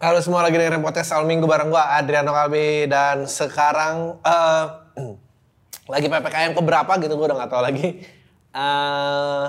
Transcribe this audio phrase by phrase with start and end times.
[0.00, 4.66] Halo semua lagi dengerin podcast Al Minggu bareng gua Adriano Kalbi dan sekarang eh,
[5.92, 8.00] lagi PPKM keberapa gitu gua udah nggak tahu lagi.
[8.48, 9.46] Eh,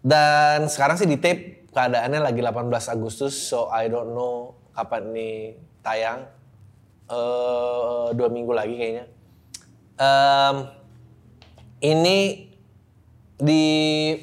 [0.00, 2.64] dan sekarang sih di tape keadaannya lagi 18
[2.96, 6.24] Agustus so I don't know kapan ini tayang.
[7.12, 9.04] Eh, dua minggu lagi kayaknya.
[10.00, 10.56] Em,
[11.84, 12.45] ini
[13.36, 13.64] di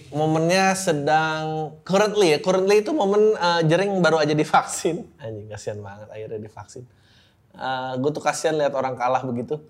[0.10, 5.06] momennya sedang currently ya currently itu momen uh, jering baru aja divaksin.
[5.24, 6.84] Anjing kasihan banget akhirnya divaksin.
[7.54, 9.62] Uh, gue tuh kasihan lihat orang kalah begitu.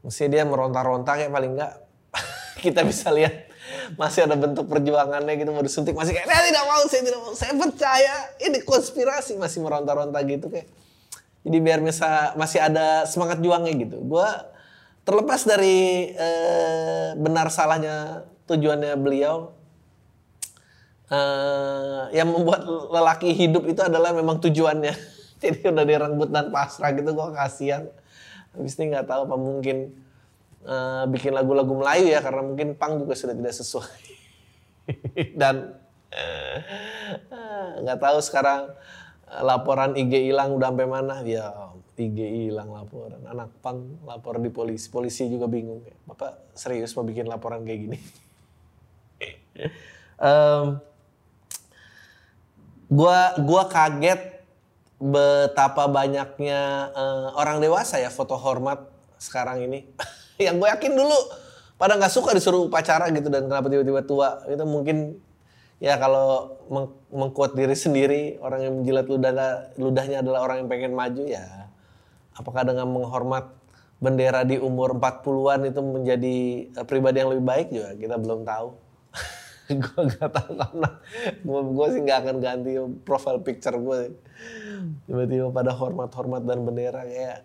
[0.00, 1.76] Mesti dia meronta-ronta kayak paling enggak
[2.64, 3.52] kita bisa lihat
[4.00, 7.32] masih ada bentuk perjuangannya gitu mau disuntik masih kayak saya tidak mau saya tidak mau
[7.36, 9.36] saya percaya ini konspirasi.
[9.36, 10.68] Masih meronta-ronta gitu kayak.
[11.40, 14.00] Jadi biar bisa masih ada semangat juangnya gitu.
[14.04, 14.28] Gue
[15.04, 19.54] terlepas dari eh, benar salahnya tujuannya beliau
[21.10, 24.94] eh yang membuat lelaki hidup itu adalah memang tujuannya.
[25.42, 27.90] Jadi udah direnggut dan pasrah gitu gue kasihan.
[28.54, 29.76] Habis ini nggak tahu apa mungkin
[30.62, 34.02] eh, bikin lagu-lagu Melayu ya karena mungkin pang juga sudah tidak sesuai.
[35.40, 35.74] Dan
[36.14, 36.56] eh,
[37.82, 38.70] nggak tahu sekarang
[39.42, 41.26] laporan IG hilang udah sampai mana.
[41.26, 43.18] Ya IG hilang laporan.
[43.26, 44.86] Anak pang lapor di polisi.
[44.86, 47.98] Polisi juga bingung kayak bapak serius mau bikin laporan kayak gini
[50.20, 50.66] Em,
[52.92, 54.40] gua gua kaget
[55.00, 56.60] betapa banyaknya
[56.92, 58.84] eh, orang dewasa ya foto hormat
[59.16, 59.88] sekarang ini.
[60.40, 61.18] Yang gue yakin dulu
[61.80, 64.44] pada nggak suka disuruh upacara gitu dan kenapa tiba-tiba tua.
[64.48, 65.16] Itu mungkin
[65.80, 69.32] ya kalau meng mengkuat diri sendiri orang yang menjilat ludah
[69.80, 71.44] ludahnya adalah orang yang pengen maju ya.
[72.36, 73.52] Apakah dengan menghormat
[74.00, 76.36] bendera di umur 40-an itu menjadi
[76.76, 77.90] eh, pribadi yang lebih baik juga?
[77.96, 78.89] Kita belum tahu
[79.84, 80.90] gue gak tahu karena
[81.46, 82.72] gue sih gak akan ganti
[83.06, 84.14] profile picture gue
[85.06, 87.38] tiba-tiba pada hormat-hormat dan bendera kayak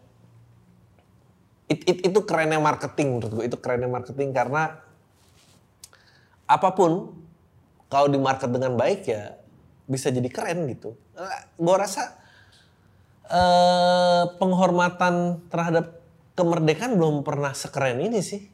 [1.69, 4.80] it, it- itu kerennya marketing menurut gue itu kerennya marketing karena
[6.46, 7.14] apa pun
[7.90, 9.38] kalau di market dengan baik ya
[9.85, 10.97] bisa jadi keren gitu.
[11.58, 12.18] Gue rasa
[13.30, 16.02] eh, penghormatan terhadap
[16.38, 18.46] kemerdekaan belum pernah sekeren ini sih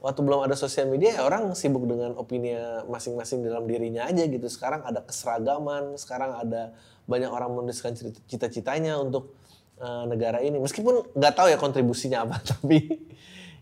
[0.00, 2.56] waktu belum ada sosial media ya orang sibuk dengan opini
[2.88, 4.48] masing-masing dalam dirinya aja gitu.
[4.48, 6.72] Sekarang ada keseragaman, sekarang ada
[7.04, 7.92] banyak orang menuliskan
[8.26, 9.36] cita-citanya untuk
[9.76, 10.56] eh, negara ini.
[10.56, 13.04] Meskipun nggak tahu ya kontribusinya apa, tapi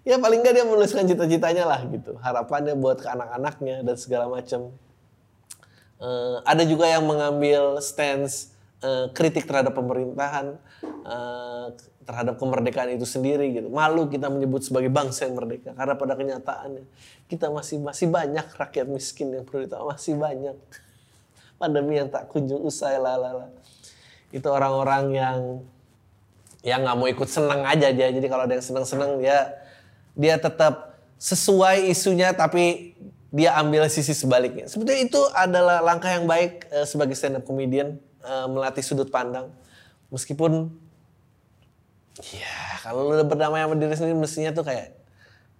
[0.07, 2.15] ya paling nggak dia menuliskan cita-citanya lah gitu.
[2.23, 4.71] Harapannya buat ke anak-anaknya dan segala macam.
[5.99, 10.55] Eh, ada juga yang mengambil stance eh, kritik terhadap pemerintahan,
[10.87, 11.67] eh,
[12.09, 13.69] terhadap kemerdekaan itu sendiri gitu.
[13.69, 16.89] Malu kita menyebut sebagai bangsa yang merdeka karena pada kenyataannya
[17.29, 20.57] kita masih masih banyak rakyat miskin yang perlu ditahu masih banyak
[21.61, 23.53] pandemi yang tak kunjung usai lalala.
[24.33, 25.39] Itu orang-orang yang
[26.65, 28.09] yang nggak mau ikut senang aja dia.
[28.09, 29.53] Jadi kalau ada yang senang-senang dia
[30.17, 32.97] dia tetap sesuai isunya tapi
[33.29, 34.65] dia ambil sisi sebaliknya.
[34.65, 39.53] Sebetulnya itu adalah langkah yang baik eh, sebagai stand up comedian eh, melatih sudut pandang.
[40.09, 40.73] Meskipun
[42.19, 44.99] ya kalau lu udah berdamai sama diri sendiri mestinya tuh kayak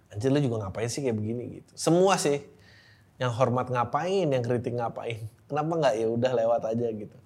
[0.09, 1.71] anjir lu juga ngapain sih kayak begini gitu.
[1.77, 2.41] Semua sih
[3.21, 5.27] yang hormat ngapain, yang kritik ngapain.
[5.45, 7.17] Kenapa nggak ya udah lewat aja gitu.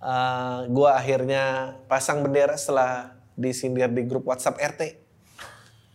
[0.00, 4.82] Eh, gua akhirnya pasang bendera setelah disindir di grup WhatsApp RT.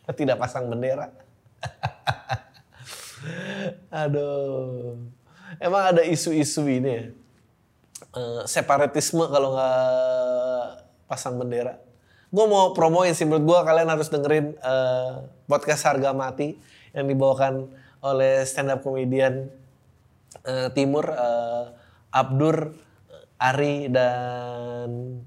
[0.20, 1.10] Tidak pasang bendera.
[4.06, 4.98] Aduh.
[5.58, 7.06] Emang ada isu-isu ini ya.
[8.16, 10.70] Eh, separatisme kalau nggak
[11.06, 11.78] pasang bendera.
[12.30, 15.14] Gue mau promoin sih menurut gue kalian harus dengerin eh,
[15.46, 16.58] podcast Harga Mati
[16.96, 17.70] yang dibawakan
[18.06, 19.50] oleh stand up comedian
[20.46, 21.66] eh, Timur eh,
[22.16, 22.74] Abdur,
[23.38, 25.20] Ari dan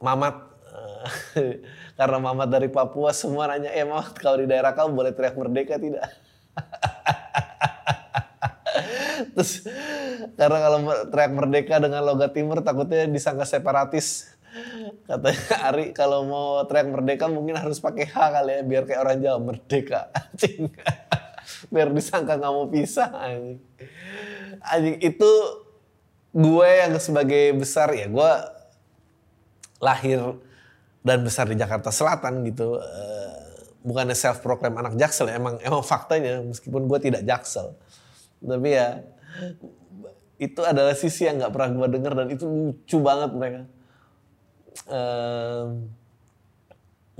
[0.00, 1.60] Mamat Eh,
[1.98, 5.76] karena Mamat dari Papua semua nanya, eh Mamat kalau di daerah kamu boleh teriak merdeka
[5.80, 6.06] tidak?
[9.36, 9.66] Terus
[10.36, 10.78] karena kalau
[11.10, 14.36] teriak merdeka dengan logat timur takutnya disangka separatis.
[15.06, 19.18] Katanya Ari kalau mau teriak merdeka mungkin harus pakai H kali ya biar kayak orang
[19.20, 20.00] Jawa merdeka.
[20.18, 20.70] Anjing.
[21.66, 23.58] biar disangka nggak mau pisah anjing.
[24.62, 25.30] Anjing itu
[26.30, 28.32] gue yang sebagai besar ya gue
[29.82, 30.38] lahir
[31.02, 32.78] dan besar di Jakarta Selatan gitu.
[32.78, 33.40] Eh,
[33.80, 37.76] bukannya self proclaim anak jaksel ya, emang emang faktanya meskipun gue tidak jaksel
[38.40, 39.04] tapi ya
[40.40, 43.60] itu adalah sisi yang nggak pernah gue denger dan itu lucu banget mereka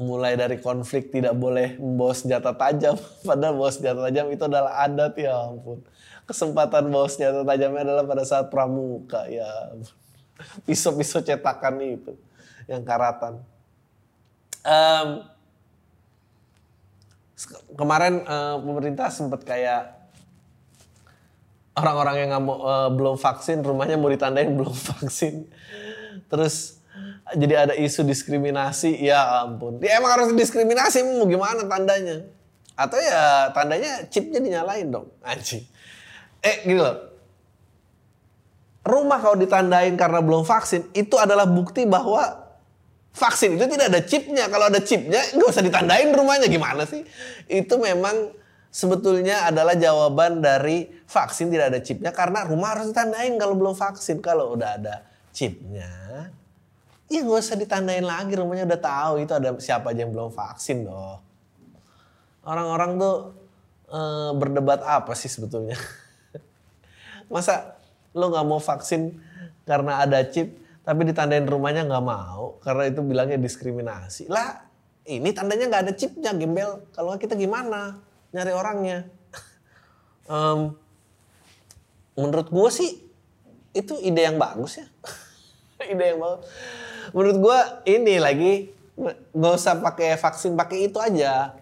[0.00, 2.96] mulai dari konflik tidak boleh membawa senjata tajam
[3.28, 5.84] padahal bawa senjata tajam itu adalah adat ya ampun.
[6.24, 9.76] Kesempatan bawa senjata tajamnya adalah pada saat pramuka ya
[10.64, 12.12] pisau-pisau cetakan itu
[12.64, 13.44] yang karatan.
[14.60, 15.08] Um,
[17.76, 19.96] kemarin uh, pemerintah sempat kayak
[21.76, 25.48] orang-orang yang nggak mau uh, belum vaksin rumahnya mau ditandain belum vaksin.
[26.28, 26.79] Terus
[27.36, 29.78] jadi ada isu diskriminasi ya ampun.
[29.78, 32.26] Dia emang harus diskriminasi mau gimana tandanya?
[32.74, 35.62] Atau ya tandanya chipnya dinyalain dong anjing.
[36.40, 37.12] Eh gini loh.
[38.80, 42.24] Rumah kalau ditandain karena belum vaksin itu adalah bukti bahwa
[43.12, 44.44] vaksin itu tidak ada chipnya.
[44.48, 46.48] Kalau ada chipnya nggak usah ditandain rumahnya.
[46.48, 47.04] Gimana sih?
[47.46, 48.32] Itu memang
[48.72, 54.24] sebetulnya adalah jawaban dari vaksin tidak ada chipnya karena rumah harus ditandain kalau belum vaksin.
[54.24, 55.04] Kalau udah ada
[55.36, 56.32] chipnya
[57.10, 60.86] Iya gak usah ditandain lagi rumahnya udah tahu itu ada siapa aja yang belum vaksin
[60.86, 61.18] loh.
[62.46, 63.16] Orang-orang tuh
[63.90, 64.00] e,
[64.38, 65.74] berdebat apa sih sebetulnya?
[67.34, 67.74] Masa
[68.14, 69.18] lo nggak mau vaksin
[69.66, 70.54] karena ada chip
[70.86, 74.30] tapi ditandain rumahnya nggak mau karena itu bilangnya diskriminasi.
[74.30, 74.62] Lah
[75.10, 76.86] ini tandanya nggak ada chipnya gembel.
[76.94, 77.98] Kalau kita gimana
[78.30, 79.10] nyari orangnya?
[80.30, 80.78] um,
[82.14, 83.02] menurut gue sih
[83.74, 84.86] itu ide yang bagus ya.
[85.90, 86.46] ide yang bagus
[87.14, 87.58] menurut gue
[87.88, 88.52] ini lagi
[89.32, 91.56] nggak usah pakai vaksin pakai itu aja.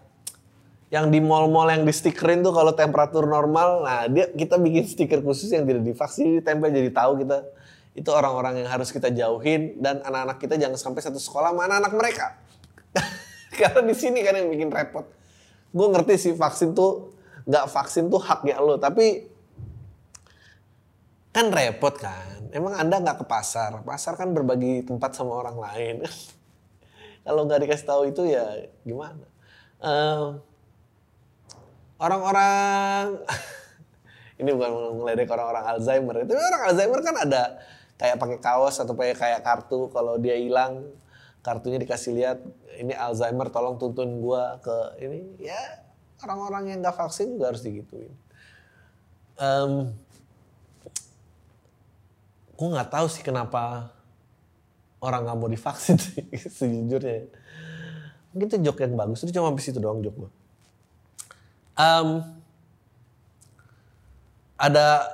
[0.88, 5.20] Yang di mall-mall yang di stikerin tuh kalau temperatur normal nah dia kita bikin stiker
[5.20, 7.44] khusus yang tidak divaksin ditempel jadi tahu kita.
[7.92, 11.92] Itu orang-orang yang harus kita jauhin dan anak-anak kita jangan sampai satu sekolah mana anak
[11.92, 12.38] mereka?
[13.58, 15.04] Karena di sini kan yang bikin repot.
[15.74, 17.18] Gue ngerti sih vaksin tuh
[17.48, 19.24] nggak vaksin tuh hak ya lo tapi
[21.32, 23.82] kan repot kan Emang Anda nggak ke pasar?
[23.84, 25.96] Pasar kan berbagi tempat sama orang lain.
[27.24, 29.26] Kalau nggak dikasih tahu itu ya gimana?
[29.78, 30.42] orang
[32.02, 33.22] orang-orang
[34.42, 36.14] ini bukan ngeledek orang-orang Alzheimer.
[36.26, 37.42] Itu orang Alzheimer kan ada
[37.94, 40.86] kayak pakai kaos atau pakai kayak kartu kalau dia hilang
[41.42, 42.38] kartunya dikasih lihat
[42.78, 45.58] ini Alzheimer tolong tuntun gua ke ini ya
[46.22, 48.14] orang-orang yang nggak vaksin juga harus digituin.
[49.38, 49.94] Um,
[52.58, 53.94] gue nggak tahu sih kenapa
[54.98, 56.26] orang nggak mau divaksin sih
[56.58, 57.30] sejujurnya.
[58.34, 59.22] Mungkin itu joke yang bagus.
[59.22, 60.30] Itu cuma habis itu doang joke gue
[61.78, 62.08] um,
[64.58, 65.06] ada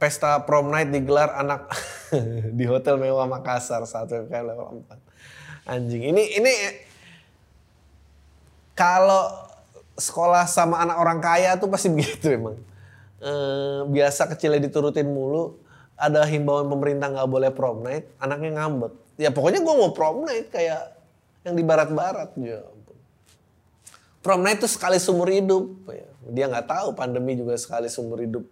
[0.00, 1.68] pesta prom night digelar anak
[2.58, 6.02] di hotel mewah Makassar saat PPKM level 4 anjing.
[6.10, 6.54] Ini ini
[8.74, 9.30] kalau
[9.94, 12.58] sekolah sama anak orang kaya tuh pasti begitu emang.
[13.22, 13.32] E,
[13.86, 15.62] biasa kecilnya diturutin mulu
[15.96, 18.92] ada himbauan pemerintah nggak boleh prom night, anaknya ngambek.
[19.20, 20.98] Ya pokoknya gue mau prom night kayak
[21.46, 22.32] yang di barat-barat.
[22.38, 22.64] Ya
[24.22, 25.66] Prom night itu sekali seumur hidup.
[25.90, 28.46] Ya, dia nggak tahu pandemi juga sekali seumur hidup.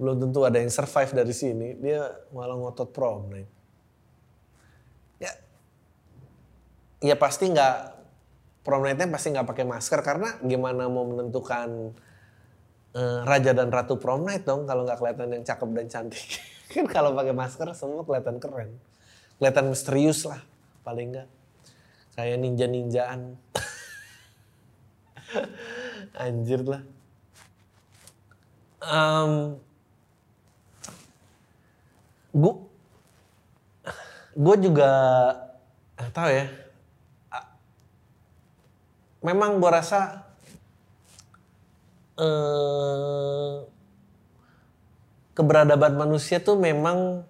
[0.00, 1.76] Belum tentu ada yang survive dari sini.
[1.76, 3.50] Dia malah ngotot prom night.
[5.20, 5.36] Ya,
[7.04, 7.76] ya pasti nggak
[8.64, 11.92] prom nightnya pasti nggak pakai masker karena gimana mau menentukan
[12.94, 16.24] uh, raja dan ratu prom night dong kalau nggak kelihatan yang cakep dan cantik.
[16.72, 18.70] kan kalau pakai masker semua kelihatan keren.
[19.38, 20.40] Kelihatan misterius lah
[20.86, 21.28] paling enggak.
[22.14, 23.20] Kayak ninja-ninjaan.
[26.24, 26.82] Anjir lah.
[28.80, 29.60] Um,
[32.32, 32.54] gue
[34.40, 34.90] gue juga
[36.16, 36.46] tahu ya
[39.20, 40.29] memang gue rasa
[42.20, 43.54] eh,
[45.32, 47.24] keberadaban manusia tuh memang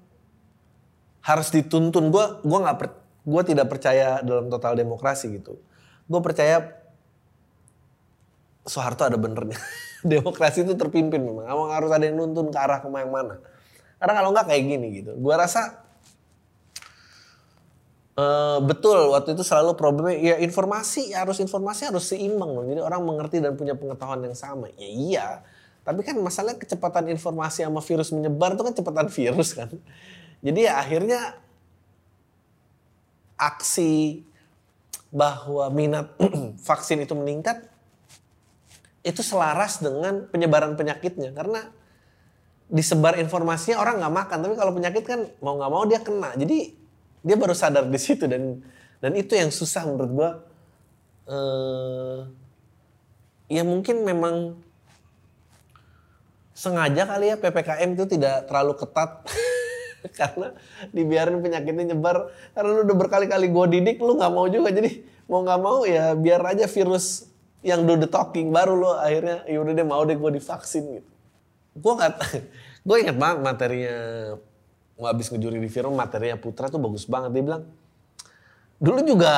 [1.22, 2.10] harus dituntun.
[2.10, 2.76] Gue gua nggak
[3.20, 5.60] gue tidak percaya dalam total demokrasi gitu.
[6.10, 6.80] Gue percaya
[8.66, 9.56] Soeharto ada benernya.
[10.12, 11.46] demokrasi itu terpimpin memang.
[11.46, 13.34] Emang harus ada yang nuntun ke arah ke mana mana.
[14.00, 15.12] Karena kalau nggak kayak gini gitu.
[15.20, 15.89] Gue rasa
[18.20, 22.68] Uh, betul waktu itu selalu problemnya ya informasi harus informasi harus seimbang loh.
[22.68, 24.68] Jadi orang mengerti dan punya pengetahuan yang sama.
[24.76, 25.26] Ya iya.
[25.80, 29.72] Tapi kan masalah kecepatan informasi sama virus menyebar itu kan kecepatan virus kan.
[30.44, 31.40] Jadi ya akhirnya
[33.40, 34.20] aksi
[35.08, 36.12] bahwa minat
[36.68, 37.72] vaksin itu meningkat
[39.00, 41.72] itu selaras dengan penyebaran penyakitnya karena
[42.68, 46.79] disebar informasinya orang nggak makan tapi kalau penyakit kan mau nggak mau dia kena jadi
[47.20, 48.64] dia baru sadar di situ dan
[49.00, 50.30] dan itu yang susah menurut gua
[51.30, 52.18] eh
[53.50, 54.56] ya mungkin memang
[56.60, 59.10] sengaja kali ya PPKM itu tidak terlalu ketat.
[60.18, 60.52] Karena
[60.92, 62.28] dibiarin penyakitnya nyebar.
[62.52, 64.68] Karena lu udah berkali-kali gue didik lu nggak mau juga.
[64.68, 67.28] Jadi mau nggak mau ya biar aja virus
[67.60, 71.10] yang do the talking baru lo akhirnya ya udah deh mau deh gue divaksin gitu.
[71.80, 72.12] Gue nggak
[72.86, 73.98] gue inget banget materinya
[75.06, 77.36] habis ngejuri di film materinya Putra tuh bagus banget.
[77.36, 77.62] Dia bilang
[78.80, 79.32] dulu juga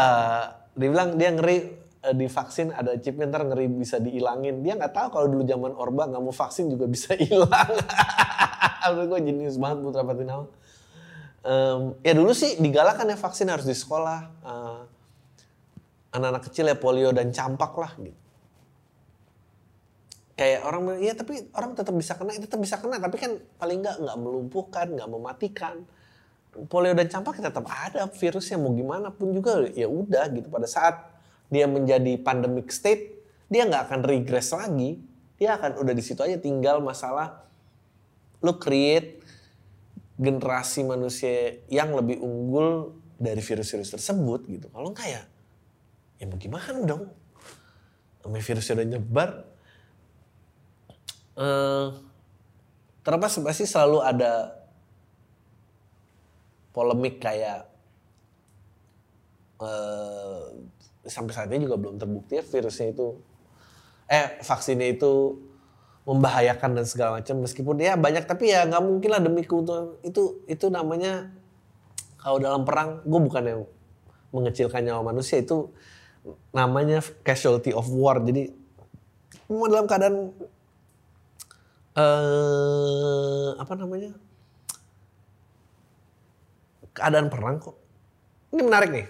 [0.73, 1.59] dia bilang dia ngeri
[2.02, 4.62] eh, divaksin ada chipnya ntar ngeri bisa dihilangin.
[4.64, 7.71] Dia nggak tahu kalau dulu zaman Orba nggak mau vaksin juga bisa hilang.
[8.83, 10.47] Menurut gue jenius banget Putra Patinawa
[11.42, 14.21] Em, ya dulu sih digalakan ya vaksin harus di sekolah.
[14.47, 14.81] Eh,
[16.12, 18.22] anak-anak kecil ya polio dan campak lah gitu
[20.43, 23.97] kayak orang iya tapi orang tetap bisa kena, tetap bisa kena, tapi kan paling nggak
[24.03, 25.87] nggak melumpuhkan, nggak mematikan.
[26.67, 30.51] Polio dan campak ya tetap ada virusnya mau gimana pun juga ya udah gitu.
[30.51, 31.15] Pada saat
[31.47, 34.99] dia menjadi pandemic state, dia nggak akan regress lagi.
[35.39, 37.47] Dia akan udah di situ aja tinggal masalah
[38.43, 39.23] lu create
[40.19, 44.67] generasi manusia yang lebih unggul dari virus-virus tersebut gitu.
[44.75, 45.23] Kalau enggak ya,
[46.19, 47.07] ya mau gimana dong?
[48.27, 49.31] Namanya virusnya udah nyebar,
[51.39, 51.87] eh
[53.03, 54.33] terlepas pasti selalu ada
[56.73, 57.69] polemik kayak
[59.62, 60.41] eh
[61.09, 63.19] sampai saat ini juga belum terbukti ya virusnya itu
[64.07, 65.39] eh vaksinnya itu
[66.03, 67.39] membahayakan dan segala macam.
[67.43, 69.99] Meskipun ya banyak tapi ya nggak mungkin lah demi keuntungan.
[70.03, 71.31] Itu itu namanya
[72.19, 73.61] kalau dalam perang gue bukan yang
[74.35, 75.71] mengecilkan nyawa manusia itu
[76.55, 78.19] namanya casualty of war.
[78.23, 78.51] Jadi
[79.49, 80.35] dalam keadaan
[81.93, 84.17] eh apa namanya
[86.97, 87.77] keadaan perang kok.
[88.53, 89.07] Ini menarik nih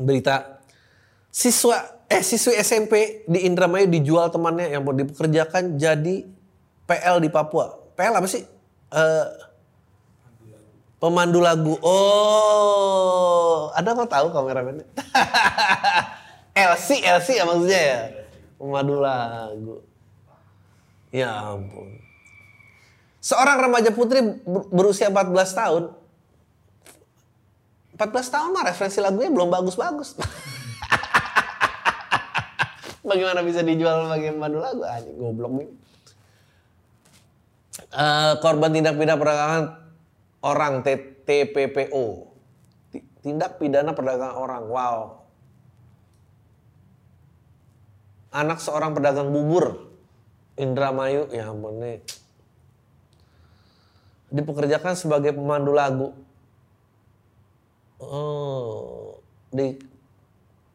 [0.00, 0.60] berita
[1.32, 6.24] siswa eh siswi SMP di Indramayu dijual temannya yang mau dipekerjakan jadi
[6.84, 7.72] PL di Papua.
[7.96, 8.44] PL apa sih?
[8.92, 9.26] Eh
[11.04, 11.76] pemandu lagu.
[11.84, 14.88] Oh, ada apa tahu kameramennya?
[16.54, 18.00] LC, LC ya maksudnya ya.
[18.56, 19.84] Pemandu lagu.
[21.14, 21.94] Ya ampun.
[23.22, 25.94] Seorang remaja putri ber- berusia 14 tahun.
[27.94, 30.18] 14 tahun mah referensi lagunya belum bagus-bagus.
[33.06, 34.82] Bagaimana bisa dijual sebagai pemandu lagu?
[34.82, 35.70] Anjing goblok nih.
[37.94, 39.64] Eh, korban tindak pidana perdagangan
[40.42, 42.04] orang T- TPPO.
[42.90, 44.66] Ti- Tindak pidana perdagangan orang.
[44.66, 44.98] Wow.
[48.34, 49.93] Anak seorang pedagang bubur
[50.54, 51.98] Indramayu, ya ampun nih.
[54.30, 56.14] Dipekerjakan sebagai pemandu lagu.
[57.98, 59.18] Oh,
[59.50, 59.78] di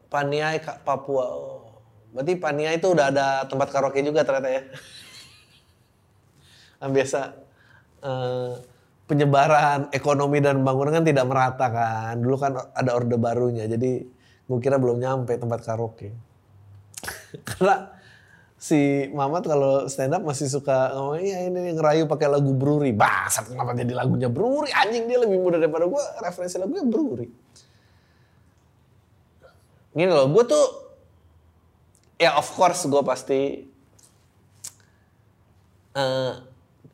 [0.08, 1.26] Paniai Papua.
[1.32, 1.60] Oh.
[2.10, 4.62] Berarti Paniai itu udah ada tempat karaoke juga ternyata ya.
[6.80, 7.20] Kan biasa
[8.02, 8.52] eh,
[9.04, 12.16] penyebaran ekonomi dan bangunan kan tidak merata kan.
[12.16, 14.00] Dulu kan ada orde barunya, jadi
[14.48, 16.08] gue kira belum nyampe tempat karaoke.
[17.48, 17.99] Karena
[18.60, 22.92] si Mamat kalau stand up masih suka ngomong iya ini ngerayu pakai lagu Bruri.
[22.92, 24.68] Bangsat kenapa jadi lagunya Bruri?
[24.68, 26.04] Anjing dia lebih muda daripada gue.
[26.20, 27.26] Referensi lagunya Bruri.
[29.96, 30.64] Gini loh, gue tuh
[32.20, 33.64] ya of course gue pasti
[35.96, 36.32] eh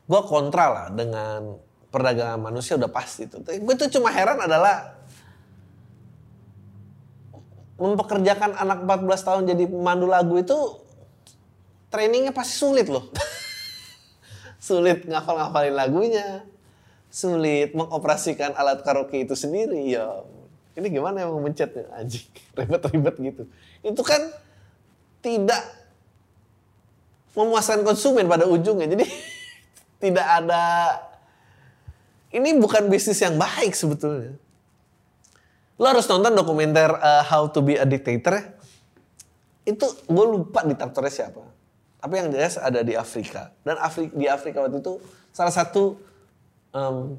[0.07, 1.51] gue kontra lah dengan
[1.91, 3.43] perdagangan manusia udah pasti tuh.
[3.43, 4.95] Gue tuh cuma heran adalah
[7.75, 10.86] mempekerjakan anak 14 tahun jadi pemandu lagu itu
[11.97, 13.09] trainingnya pasti sulit loh.
[14.67, 16.45] sulit ngafal-ngafalin lagunya,
[17.09, 19.97] sulit mengoperasikan alat karaoke itu sendiri.
[19.97, 20.21] Ya,
[20.77, 22.21] ini gimana yang mencetnya anjing,
[22.57, 23.43] ribet-ribet gitu.
[23.81, 24.29] Itu kan
[25.25, 25.65] tidak
[27.33, 28.85] memuaskan konsumen pada ujungnya.
[28.85, 29.05] Jadi
[30.05, 30.63] tidak ada
[32.29, 34.37] ini bukan bisnis yang baik sebetulnya.
[35.81, 38.45] Lo harus nonton dokumenter uh, How to be a Dictator ya.
[39.67, 41.46] Itu gue lupa diktatornya siapa.
[41.97, 43.49] Tapi yang jelas ada di Afrika.
[43.65, 45.01] Dan Afri di Afrika waktu itu
[45.33, 45.97] salah satu
[46.73, 47.17] em,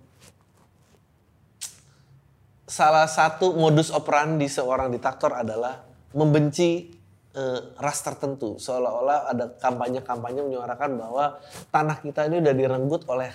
[2.68, 5.82] salah satu modus operandi seorang diktator adalah
[6.14, 6.94] membenci
[7.34, 8.60] eh, ras tertentu.
[8.60, 11.42] Seolah-olah ada kampanye-kampanye menyuarakan bahwa
[11.74, 13.34] tanah kita ini udah direnggut oleh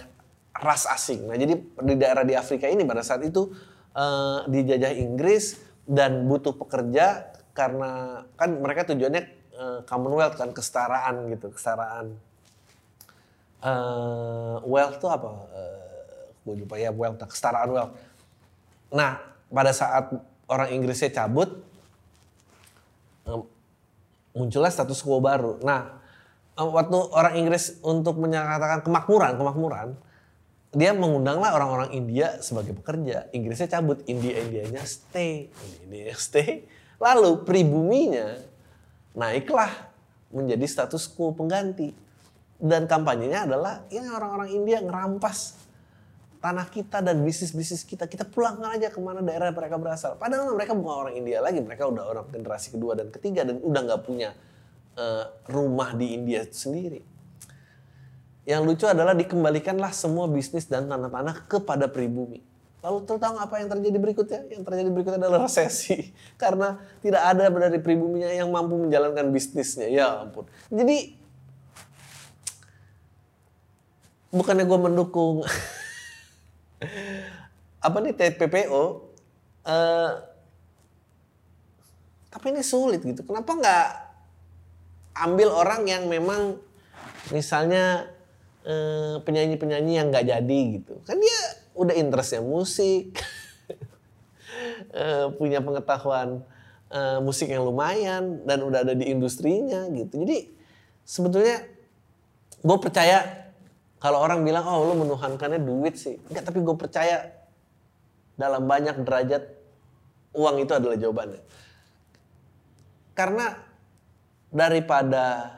[0.53, 1.27] ras asing.
[1.27, 3.51] Nah jadi di daerah di Afrika ini pada saat itu
[3.91, 11.47] eh, dijajah Inggris dan butuh pekerja karena kan mereka tujuannya eh, Commonwealth kan kesetaraan gitu,
[11.55, 12.19] kesetaraan.
[13.63, 15.31] eh wealth tuh apa?
[15.55, 17.93] Eh, gue lupa ya wealth, kesetaraan wealth.
[18.91, 20.11] Nah, pada saat
[20.51, 21.49] orang Inggrisnya cabut,
[23.23, 23.41] em,
[24.35, 25.63] muncullah status quo baru.
[25.63, 26.03] Nah,
[26.59, 29.87] waktu orang Inggris untuk menyatakan kemakmuran, kemakmuran,
[30.73, 33.29] dia mengundanglah orang-orang India sebagai pekerja.
[33.29, 35.53] Inggrisnya cabut, India-Indianya stay,
[35.85, 36.65] India stay.
[36.97, 38.41] Lalu pribuminya
[39.13, 39.71] naiklah
[40.33, 41.93] menjadi status quo pengganti.
[42.63, 45.63] Dan kampanyenya adalah ini orang-orang India ngerampas
[46.39, 48.07] tanah kita dan bisnis-bisnis kita.
[48.07, 50.15] Kita pulangkan aja ke mana daerah mereka berasal.
[50.15, 53.81] Padahal mereka bukan orang India lagi, mereka udah orang generasi kedua dan ketiga dan udah
[53.83, 54.35] nggak punya
[54.95, 57.03] uh, rumah di India sendiri.
[58.43, 62.43] Yang lucu adalah dikembalikanlah semua bisnis dan tanah-tanah kepada pribumi.
[62.83, 64.41] Lalu tahu apa yang terjadi berikutnya?
[64.51, 66.11] Yang terjadi berikutnya adalah resesi.
[66.41, 69.87] Karena tidak ada dari pribuminya yang mampu menjalankan bisnisnya.
[69.87, 70.43] Ya ampun.
[70.67, 71.15] Jadi,
[74.35, 75.47] bukannya gue mendukung
[77.87, 78.91] apa nih TPPO, uh,
[79.71, 80.11] eh,
[82.35, 83.23] tapi ini sulit gitu.
[83.23, 83.87] Kenapa nggak
[85.23, 86.59] ambil orang yang memang
[87.31, 88.11] misalnya
[88.67, 90.99] eh, penyanyi-penyanyi yang nggak jadi gitu.
[91.07, 93.17] Kan dia udah interestnya musik,
[94.93, 96.45] uh, punya pengetahuan
[96.93, 100.21] uh, musik yang lumayan dan udah ada di industrinya gitu.
[100.23, 100.53] Jadi
[101.03, 101.65] sebetulnya
[102.63, 103.49] gue percaya
[103.97, 107.31] kalau orang bilang oh lo menuhankannya duit sih, enggak tapi gue percaya
[108.35, 109.43] dalam banyak derajat
[110.33, 111.41] uang itu adalah jawabannya.
[113.13, 113.53] Karena
[114.49, 115.57] daripada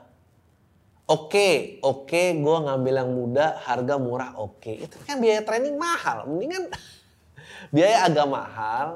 [1.06, 1.54] oke okay,
[1.86, 4.62] oke okay, gue ngambil yang muda harga murah oke.
[4.62, 4.86] Okay.
[4.86, 6.70] itu kan biaya training mahal mendingan
[7.76, 8.88] biaya agak mahal.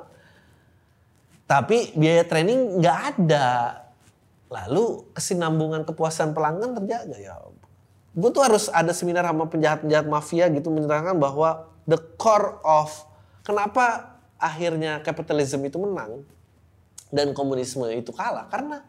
[1.50, 3.82] Tapi biaya training nggak ada.
[4.50, 7.38] Lalu kesinambungan kepuasan pelanggan terjaga ya
[8.20, 12.90] gue tuh harus ada seminar sama penjahat-penjahat mafia gitu menyerahkan bahwa the core of
[13.46, 16.26] kenapa akhirnya kapitalisme itu menang
[17.14, 18.50] dan komunisme itu kalah.
[18.50, 18.82] Karena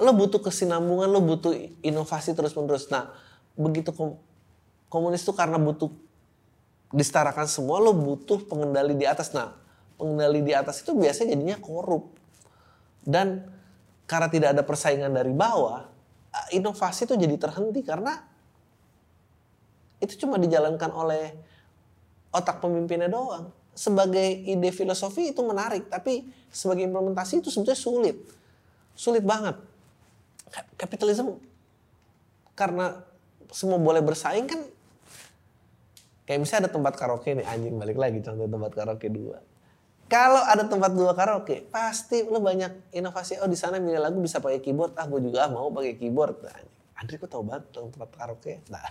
[0.00, 1.52] lo butuh kesinambungan, lo butuh
[1.84, 2.88] inovasi terus-menerus.
[2.88, 3.12] Nah,
[3.58, 4.16] begitu kom
[4.88, 5.88] komunis tuh karena butuh
[6.92, 9.32] disetarakan semua, lo butuh pengendali di atas.
[9.36, 9.52] Nah,
[9.96, 12.12] pengendali di atas itu biasanya jadinya korup.
[13.02, 13.44] Dan
[14.08, 15.88] karena tidak ada persaingan dari bawah,
[16.52, 18.20] inovasi itu jadi terhenti karena
[20.02, 21.32] itu cuma dijalankan oleh
[22.32, 23.52] otak pemimpinnya doang.
[23.72, 28.16] Sebagai ide filosofi itu menarik, tapi sebagai implementasi itu sebetulnya sulit.
[28.92, 29.71] Sulit banget
[30.76, 31.40] kapitalisme
[32.52, 33.00] karena
[33.52, 34.60] semua boleh bersaing kan
[36.28, 39.38] kayak misalnya ada tempat karaoke nih anjing balik lagi contoh tempat karaoke dua.
[40.12, 44.44] Kalau ada tempat dua karaoke pasti lo banyak inovasi oh di sana milih lagu bisa
[44.44, 46.60] pakai keyboard ah gue juga mau pakai keyboard nah,
[47.00, 48.60] Andri kok tau banget tempat karaoke?
[48.68, 48.84] Nah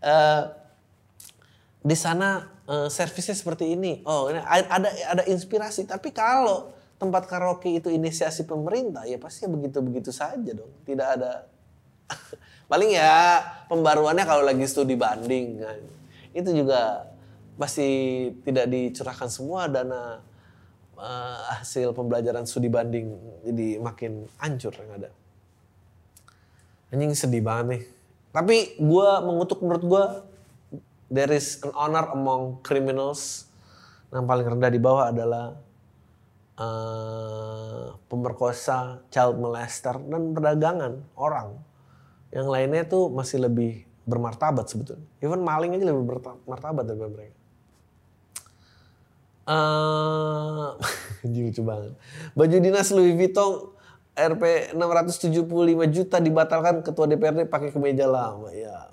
[0.00, 0.42] uh,
[1.90, 4.00] di sana uh, servisnya seperti ini.
[4.08, 10.52] Oh ada ada inspirasi tapi kalau tempat karaoke itu inisiasi pemerintah, ya pasti begitu-begitu saja
[10.56, 10.72] dong.
[10.88, 11.44] Tidak ada
[12.70, 15.80] paling ya pembaruannya kalau lagi studi banding kan.
[16.32, 17.12] Itu juga
[17.56, 17.88] pasti
[18.44, 20.20] tidak dicurahkan semua dana
[20.96, 23.12] uh, hasil pembelajaran studi banding
[23.44, 25.10] jadi makin hancur yang ada.
[26.92, 27.82] Anjing sedih banget nih.
[28.32, 30.04] Tapi gue mengutuk menurut gue
[31.12, 33.48] there is an honor among criminals.
[34.12, 35.58] Yang paling rendah di bawah adalah
[36.56, 41.60] uh, pemerkosa, child molester, dan perdagangan orang.
[42.32, 45.06] Yang lainnya tuh masih lebih bermartabat sebetulnya.
[45.20, 47.36] Even maling aja lebih bermartabat daripada mereka.
[49.46, 50.74] Uh,
[51.22, 51.94] lucu banget.
[52.34, 53.78] Baju dinas Louis Vuitton
[54.18, 55.46] RP 675
[55.94, 58.50] juta dibatalkan ketua DPRD pakai kemeja lama.
[58.50, 58.90] Ya.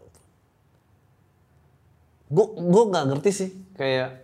[2.30, 4.23] Gue gue nggak ngerti sih kayak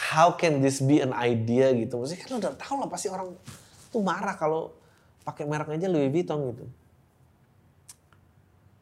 [0.00, 2.00] how can this be an idea gitu.
[2.00, 3.36] Maksudnya kan udah tahu lah pasti orang
[3.92, 4.72] tuh marah kalau
[5.28, 6.64] pakai merek aja Louis Vuitton gitu.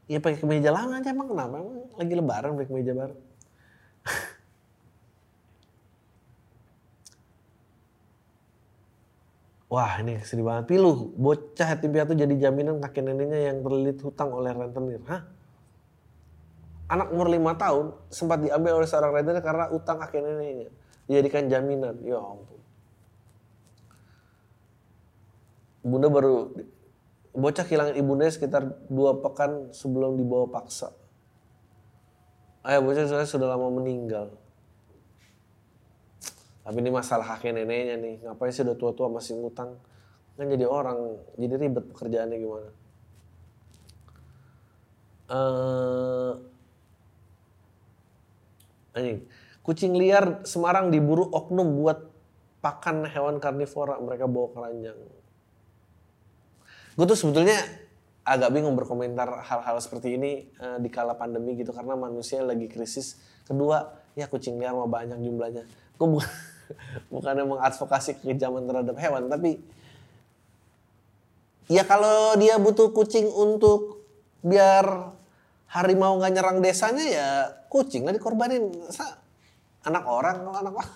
[0.09, 1.59] Ya pakai kemeja lama aja emang kenapa?
[1.59, 3.19] Emang lagi lebaran pakai kemeja baru.
[9.75, 10.65] Wah ini sedih banget.
[10.71, 15.05] Pilu, bocah yatim piatu jadi jaminan kakek neneknya yang terlilit hutang oleh rentenir.
[15.05, 15.29] Hah?
[16.89, 20.73] Anak umur lima tahun sempat diambil oleh seorang rentenir karena utang kakek neneknya
[21.09, 21.97] dijadikan jaminan.
[22.05, 22.61] Ya ampun.
[25.83, 26.53] Bunda baru
[27.33, 30.93] bocah kehilangan ibundanya sekitar dua pekan sebelum dibawa paksa.
[32.63, 34.37] Ayah bocah saya sudah lama meninggal.
[36.69, 38.21] Tapi ini masalah kakek neneknya nih.
[38.29, 39.81] Ngapain sih udah tua-tua masih ngutang?
[40.37, 42.71] Kan jadi orang, jadi ribet pekerjaannya gimana.
[45.29, 46.33] Uh,
[48.97, 49.29] anjing
[49.69, 52.09] Kucing liar Semarang diburu oknum buat
[52.65, 54.01] pakan hewan karnivora.
[54.01, 54.97] Mereka bawa keranjang.
[56.99, 57.55] gue tuh sebetulnya
[58.25, 63.21] agak bingung berkomentar hal-hal seperti ini uh, di kala pandemi gitu karena manusia lagi krisis.
[63.45, 65.69] Kedua, ya kucing liar mah banyak jumlahnya.
[66.01, 66.33] Gue bukan
[67.13, 69.61] bukannya mengadvokasi kekejaman terhadap hewan, tapi
[71.69, 74.01] ya kalau dia butuh kucing untuk
[74.41, 75.13] biar
[75.69, 77.29] harimau nggak nyerang desanya ya
[77.69, 78.73] kucing lah dikorbanin.
[79.89, 80.93] Anak orang anak orang?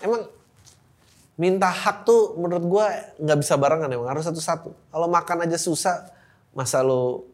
[0.00, 0.22] Emang
[1.40, 2.86] minta hak tuh menurut gue
[3.24, 4.92] nggak bisa barengan emang harus satu-satu.
[4.92, 6.12] Kalau makan aja susah,
[6.52, 7.24] masa lo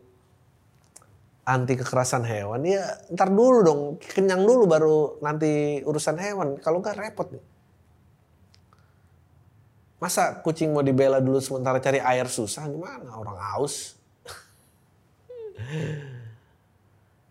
[1.42, 2.62] anti kekerasan hewan?
[2.62, 6.48] Ya ntar dulu dong kenyang dulu baru nanti urusan hewan.
[6.62, 7.44] Kalau nggak repot nih.
[9.98, 12.68] Masa kucing mau dibela dulu sementara cari air susah?
[12.68, 13.16] Gimana?
[13.16, 13.96] Orang haus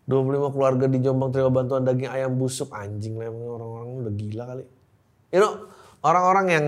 [0.06, 2.70] 25 keluarga di Jombang terima bantuan daging ayam busuk.
[2.70, 4.64] Anjing lah orang-orang udah gila kali.
[5.34, 5.66] You know
[6.06, 6.66] orang-orang yang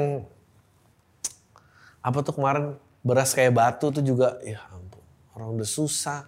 [2.02, 2.74] apa tuh kemarin
[3.06, 5.02] beras kayak batu tuh juga ya ampun
[5.38, 6.26] orang udah susah.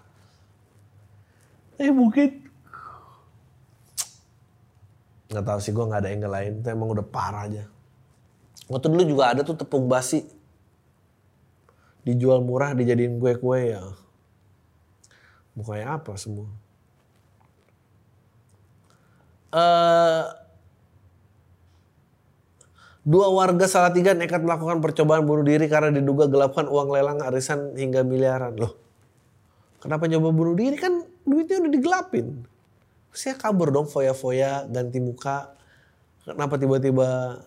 [1.82, 2.46] Eh mungkin
[5.30, 6.52] nggak tahu sih gue nggak ada angle lain.
[6.62, 7.66] Itu emang udah parah aja.
[8.70, 10.30] Waktu dulu juga ada tuh tepung basi.
[12.06, 13.82] Dijual murah dijadiin kue-kue ya.
[15.58, 16.59] Mukanya apa semua
[19.54, 20.40] uh,
[23.00, 28.04] Dua warga Salatiga nekat melakukan percobaan bunuh diri karena diduga gelapkan uang lelang arisan hingga
[28.04, 28.60] miliaran.
[28.60, 28.76] Loh,
[29.80, 32.44] kenapa nyoba bunuh diri kan duitnya udah digelapin.
[33.10, 35.56] Saya kabur dong foya-foya ganti muka.
[36.28, 37.40] Kenapa tiba-tiba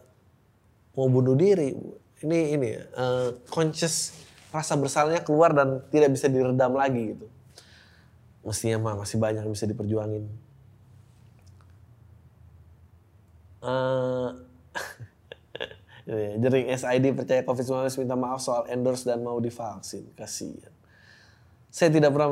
[0.97, 1.77] mau bunuh diri?
[2.25, 4.17] Ini ini uh, conscious
[4.49, 7.29] rasa bersalahnya keluar dan tidak bisa diredam lagi gitu.
[8.41, 10.25] Mestinya mah masih banyak yang bisa diperjuangin.
[13.63, 14.35] Uh,
[16.43, 20.03] Jering SID percaya COVID-19 minta maaf soal endorse dan mau divaksin.
[20.19, 20.75] Kasihan.
[21.71, 22.29] Saya tidak pernah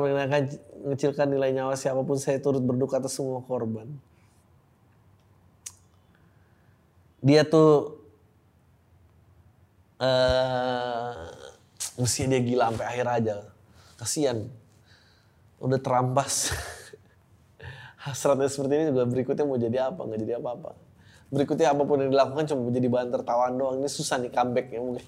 [0.84, 2.20] mengecilkan nilai nyawa siapa pun.
[2.20, 3.88] Saya turut berduka atas semua korban.
[7.24, 7.96] Dia tuh
[10.04, 11.32] uh,
[11.96, 13.36] mestinya dia gila sampai akhir aja.
[13.96, 14.38] Kasihan.
[15.64, 16.52] Udah terampas.
[18.04, 20.04] Hasratnya seperti ini juga berikutnya mau jadi apa?
[20.04, 20.81] Nggak jadi apa-apa
[21.32, 23.80] berikutnya apa pun yang dilakukan cuma menjadi bahan tertawaan doang.
[23.80, 25.06] Ini susah nih comebacknya mungkin.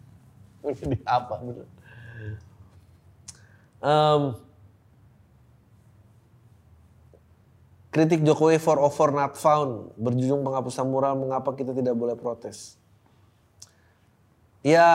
[0.66, 1.66] Menjadi apa bener.
[3.82, 4.22] Um,
[7.90, 12.78] kritik Jokowi for over not found berjudul penghapusan mural mengapa kita tidak boleh protes.
[14.62, 14.86] Ya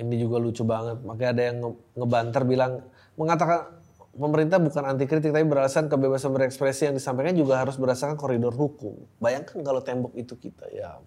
[0.00, 1.04] ini juga lucu banget.
[1.04, 1.56] Makanya ada yang
[1.92, 2.72] ngebanter bilang
[3.20, 3.76] mengatakan
[4.16, 8.96] pemerintah bukan anti kritik tapi beralasan kebebasan berekspresi yang disampaikan juga harus berdasarkan koridor hukum.
[9.20, 10.98] Bayangkan kalau tembok itu kita ya.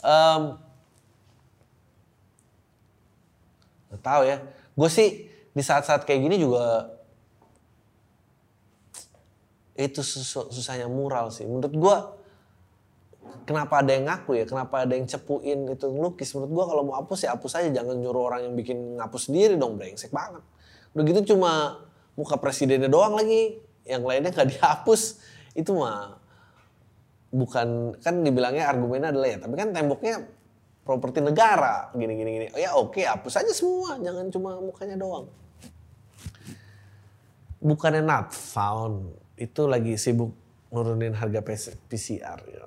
[0.00, 0.56] Um,
[4.00, 4.38] tahu ya.
[4.78, 6.94] Gue sih di saat-saat kayak gini juga
[9.74, 11.44] itu susahnya mural sih.
[11.48, 11.96] Menurut gue
[13.44, 16.32] kenapa ada yang ngaku ya, kenapa ada yang cepuin itu ngelukis.
[16.36, 19.54] Menurut gua kalau mau hapus ya hapus aja, jangan nyuruh orang yang bikin ngapus sendiri
[19.58, 20.42] dong, brengsek banget.
[20.94, 21.82] Udah gitu cuma
[22.18, 25.22] muka presidennya doang lagi, yang lainnya nggak dihapus.
[25.54, 26.18] Itu mah
[27.30, 30.26] bukan kan dibilangnya argumennya adalah ya, tapi kan temboknya
[30.82, 32.46] properti negara gini gini gini.
[32.50, 35.30] Oh ya oke, hapus aja semua, jangan cuma mukanya doang.
[37.60, 40.32] Bukannya not found, itu lagi sibuk
[40.72, 42.66] nurunin harga PCR ya.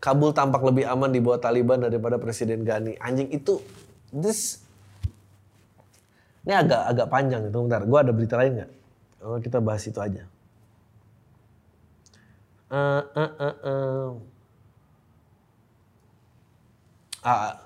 [0.00, 2.96] Kabul tampak lebih aman di bawah Taliban daripada Presiden Ghani.
[2.96, 3.60] Anjing itu,
[4.08, 4.64] this,
[6.48, 7.60] ini agak agak panjang itu.
[7.60, 8.70] Bentar, gue ada berita lain nggak?
[9.20, 10.24] Oh, kita bahas itu aja.
[12.72, 14.08] Uh, uh, uh, uh.
[17.20, 17.60] Ah,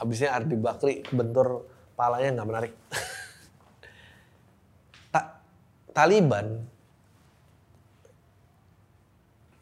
[0.00, 2.72] abisnya Ardi Bakri bentur palanya nggak menarik.
[5.12, 5.44] Ta
[5.92, 6.64] Taliban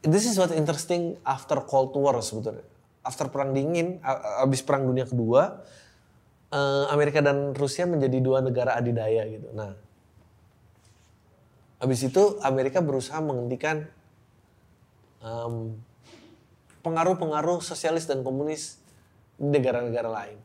[0.07, 2.67] this is what interesting after Cold War sebetulnya.
[3.03, 3.99] After perang dingin,
[4.43, 5.62] abis perang dunia kedua,
[6.55, 9.51] eh, Amerika dan Rusia menjadi dua negara adidaya gitu.
[9.51, 9.75] Nah,
[11.83, 13.91] Habis itu Amerika berusaha menghentikan
[16.87, 18.79] pengaruh-pengaruh sosialis dan komunis
[19.35, 20.38] di negara-negara lain.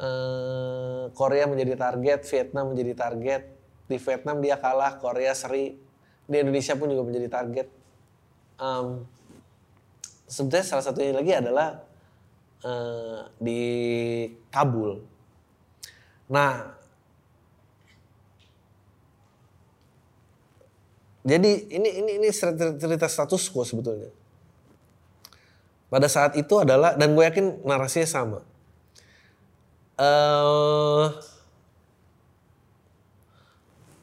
[0.00, 3.42] Eh, Korea menjadi target, Vietnam menjadi target.
[3.84, 5.76] Di Vietnam dia kalah, Korea seri.
[6.24, 7.68] Di Indonesia pun juga menjadi target.
[8.60, 9.08] Em,
[10.28, 11.80] sebetulnya salah satunya lagi adalah
[12.60, 13.60] eh, di
[14.52, 15.00] Kabul.
[16.28, 16.76] Nah,
[21.24, 22.28] jadi ini ini ini
[22.78, 24.12] cerita status quo sebetulnya.
[25.90, 28.40] Pada saat itu adalah dan gue yakin narasinya sama.
[30.00, 31.06] eh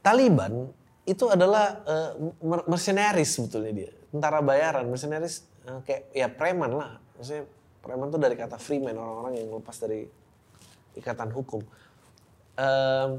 [0.04, 0.72] Taliban
[1.04, 1.84] itu adalah
[2.40, 7.00] mer- mercenaries sebetulnya dia, tentara bayaran, mercenaries eh, kayak ya preman lah.
[7.20, 7.44] Maksudnya
[7.84, 10.08] preman itu dari kata freeman orang-orang yang lepas dari
[10.98, 11.62] ikatan hukum.
[12.58, 13.12] Em,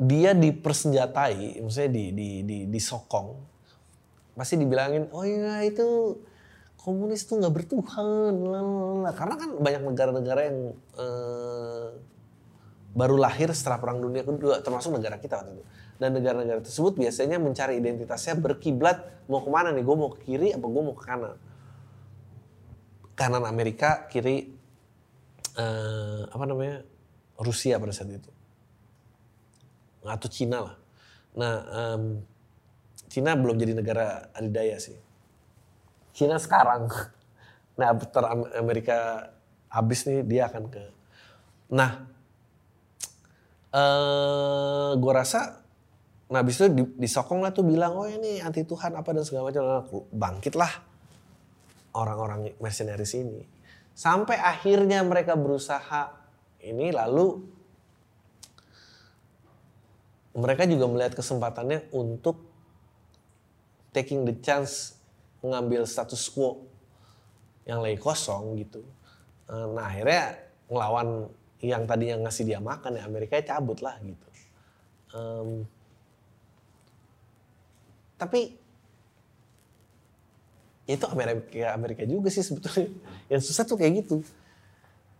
[0.00, 3.36] dia dipersenjatai, maksudnya di, di, di, disokong,
[4.32, 6.16] pasti dibilangin, oh iya itu
[6.80, 10.58] komunis tuh nggak bertuhan, lalala." karena kan banyak negara-negara yang
[10.96, 11.88] eh,
[12.96, 15.64] baru lahir setelah perang dunia kedua, termasuk negara kita waktu itu.
[16.00, 20.56] Dan negara-negara tersebut biasanya mencari identitasnya berkiblat mau ke mana nih, gue mau ke kiri
[20.56, 21.36] apa gue mau ke kanan.
[23.12, 24.48] Kanan Amerika, kiri
[25.60, 26.80] eh, apa namanya
[27.36, 28.32] Rusia pada saat itu
[30.04, 30.76] atau Cina lah.
[31.36, 32.02] Nah, em,
[33.10, 34.96] Cina belum jadi negara adidaya sih.
[36.16, 36.88] Cina sekarang.
[37.80, 39.32] Nah, Am- Amerika
[39.72, 40.84] habis nih dia akan ke.
[41.72, 42.04] Nah,
[43.72, 45.59] eh gue rasa,
[46.30, 49.50] nah habis itu di- disokong lah tuh bilang, oh ini anti Tuhan apa dan segala
[49.50, 49.82] macam.
[50.14, 50.72] Bangkitlah
[51.94, 53.42] orang-orang mercenaries ini.
[53.92, 56.14] Sampai akhirnya mereka berusaha
[56.62, 57.42] ini lalu
[60.38, 62.38] mereka juga melihat kesempatannya untuk
[63.90, 64.94] taking the chance
[65.42, 66.62] mengambil status quo
[67.66, 68.86] yang lagi kosong gitu.
[69.50, 70.38] Eh, Nah akhirnya
[70.70, 71.26] ngelawan
[71.60, 74.28] yang tadi yang ngasih dia makan ya Amerika cabut lah gitu.
[75.12, 75.66] Em,
[78.20, 78.60] tapi
[80.84, 82.92] itu Amerika Amerika juga sih sebetulnya.
[83.32, 84.20] Yang susah tuh kayak gitu.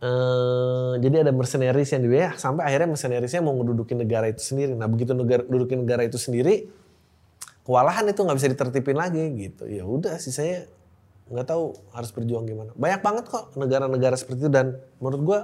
[0.01, 4.73] Eh, jadi ada mercenaries yang dibayar sampai akhirnya mercenariesnya mau ngedudukin negara itu sendiri.
[4.73, 6.73] Nah begitu negara dudukin negara itu sendiri,
[7.69, 9.69] kewalahan itu nggak bisa ditertipin lagi gitu.
[9.69, 10.65] Ya udah sih saya
[11.29, 12.73] nggak tahu harus berjuang gimana.
[12.81, 15.41] Banyak banget kok negara-negara seperti itu dan menurut gua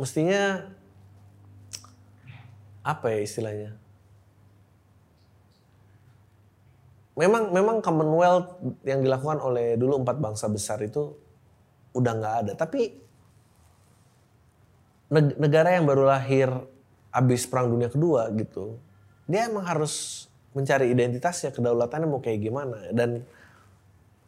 [0.00, 0.72] mestinya
[2.80, 3.79] apa ya istilahnya?
[7.20, 11.12] Memang memang Commonwealth yang dilakukan oleh dulu empat bangsa besar itu
[11.92, 12.52] udah nggak ada.
[12.56, 12.80] Tapi
[15.12, 16.48] neg- negara yang baru lahir
[17.12, 18.80] abis perang dunia kedua gitu,
[19.28, 20.24] dia emang harus
[20.56, 22.88] mencari identitasnya kedaulatannya mau kayak gimana.
[22.88, 23.20] Dan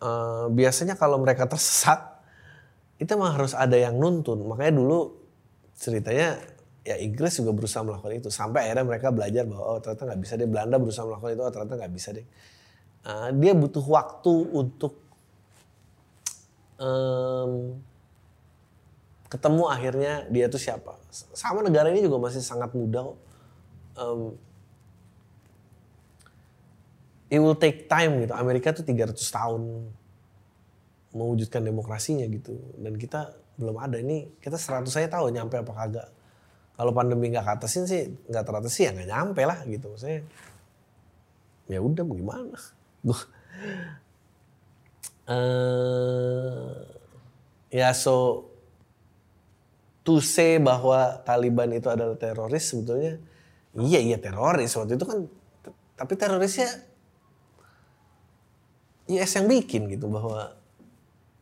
[0.04, 2.12] eh, biasanya kalau mereka tersesat
[3.00, 4.44] itu emang harus ada yang nuntun.
[4.44, 5.16] Makanya dulu
[5.80, 6.44] ceritanya
[6.84, 8.28] ya Inggris juga berusaha melakukan itu.
[8.28, 10.48] Sampai akhirnya mereka belajar bahwa oh ternyata nggak bisa deh.
[10.50, 11.42] Belanda berusaha melakukan itu.
[11.42, 12.26] Oh ternyata nggak bisa deh
[13.02, 14.94] Eh, dia butuh waktu untuk
[16.78, 17.74] em,
[19.26, 20.94] ketemu akhirnya dia tuh siapa.
[21.10, 23.10] Sama negara ini juga masih sangat muda.
[23.98, 24.38] Em,
[27.26, 28.38] it will take time gitu.
[28.38, 29.90] Amerika tuh 300 tahun
[31.10, 32.54] mewujudkan demokrasinya gitu.
[32.78, 34.30] Dan kita belum ada ini.
[34.38, 36.08] Kita 100 saya tahu nyampe apa kagak.
[36.78, 39.90] Kalau pandemi nggak katasin sih nggak teratasi ya nggak nyampe lah gitu.
[39.98, 40.22] Saya
[41.66, 42.14] ya udah mau
[45.32, 46.70] eh
[47.72, 48.46] ya so
[50.02, 53.22] to say bahwa Taliban itu adalah teroris sebetulnya
[53.78, 54.74] iya iya teroris.
[54.74, 55.18] Waktu itu kan
[55.96, 56.68] tapi terorisnya
[59.06, 60.54] IS yang bikin gitu bahwa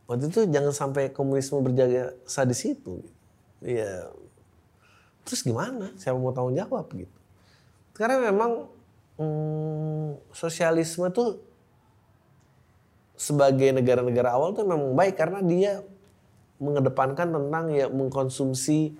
[0.05, 2.13] waktu itu jangan sampai komunisme berjaga
[2.45, 3.01] di situ
[3.61, 4.09] ya
[5.25, 5.93] terus gimana?
[5.97, 7.17] Siapa mau tanggung jawab gitu?
[7.93, 8.69] Karena memang
[9.17, 11.50] hmm, sosialisme tuh
[13.21, 15.85] sebagai negara-negara awal tuh memang baik karena dia
[16.57, 18.97] mengedepankan tentang ya mengkonsumsi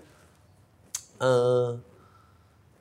[1.18, 1.70] eh,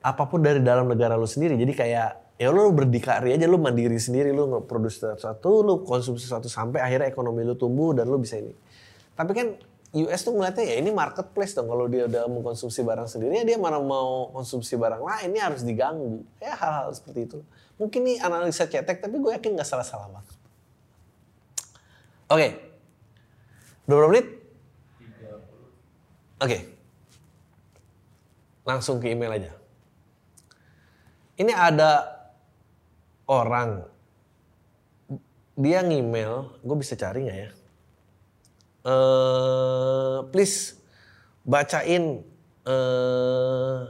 [0.00, 1.56] apa pun dari dalam negara lu sendiri.
[1.56, 6.48] Jadi kayak ya lu berdikari aja, lu mandiri sendiri, lu nge-produce sesuatu, lu konsumsi sesuatu
[6.48, 8.52] sampai akhirnya ekonomi lu tumbuh dan lu bisa ini.
[9.16, 9.48] Tapi kan
[9.90, 13.58] US tuh melihatnya ya ini marketplace dong kalau dia udah mengkonsumsi barang sendiri ya dia
[13.58, 17.38] mana mau konsumsi barang lain ini harus diganggu ya hal-hal seperti itu
[17.74, 20.39] mungkin nih analisa cetek tapi gue yakin nggak salah-salah banget
[22.30, 22.48] oke.
[23.90, 24.26] Berapa menit?
[26.40, 26.58] Oke.
[28.62, 29.52] Langsung ke email aja.
[31.34, 32.06] Ini ada
[33.26, 33.82] orang.
[35.60, 37.50] Dia ngemail, gue bisa cari nggak ya?
[38.80, 40.80] Eh, please
[41.44, 42.24] bacain
[42.64, 43.80] eh,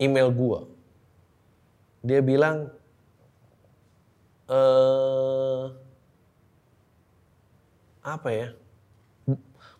[0.00, 0.60] email gue.
[2.06, 2.72] Dia bilang
[4.48, 5.81] eh
[8.02, 8.48] apa ya?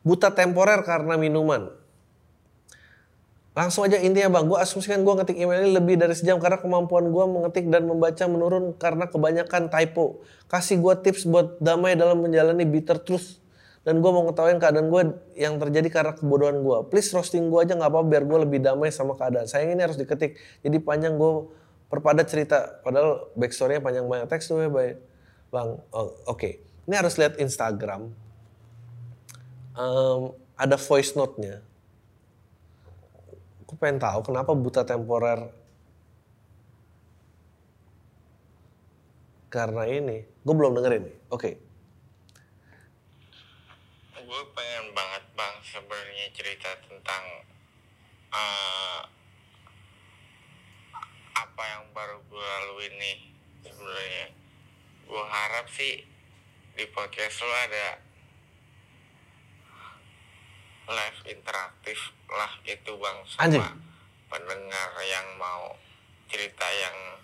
[0.02, 1.70] Buta temporer karena minuman.
[3.52, 7.12] Langsung aja intinya bang, gue asumsikan gue ngetik email ini lebih dari sejam karena kemampuan
[7.12, 10.24] gue mengetik dan membaca menurun karena kebanyakan typo.
[10.48, 13.42] Kasih gue tips buat damai dalam menjalani bitter truth.
[13.82, 15.02] Dan gue mau ngetawain keadaan gue
[15.34, 16.78] yang terjadi karena kebodohan gue.
[16.88, 19.44] Please roasting gue aja nggak apa biar gue lebih damai sama keadaan.
[19.50, 20.38] Sayang ini harus diketik.
[20.62, 21.50] Jadi panjang gue
[21.90, 22.78] perpadat cerita.
[22.80, 24.30] Padahal backstory-nya panjang banget.
[24.30, 25.68] Teks tuh ya bang.
[25.92, 28.10] Oh, Oke, ini harus lihat Instagram.
[29.72, 31.64] Em, ada voice note-nya
[33.72, 35.48] Aku pengen tahu kenapa buta temporer
[39.48, 40.28] karena ini.
[40.44, 41.16] Gue belum dengerin nih.
[41.32, 41.50] Oke.
[44.22, 47.24] gue pengen banget bang sebenarnya cerita tentang
[48.32, 49.00] eh,
[51.36, 53.16] apa yang baru gue lalui nih
[53.60, 54.26] sebenarnya
[55.04, 56.11] gue harap sih
[56.72, 58.00] di podcast lo ada
[60.88, 61.98] live interaktif
[62.32, 63.18] lah gitu bang.
[63.28, 63.66] Sama Anjing.
[64.32, 65.76] pendengar yang mau
[66.32, 67.20] cerita yang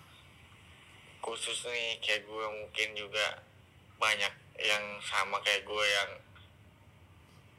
[1.19, 3.41] khusus nih kayak gue mungkin juga
[3.97, 6.11] banyak yang sama kayak gue yang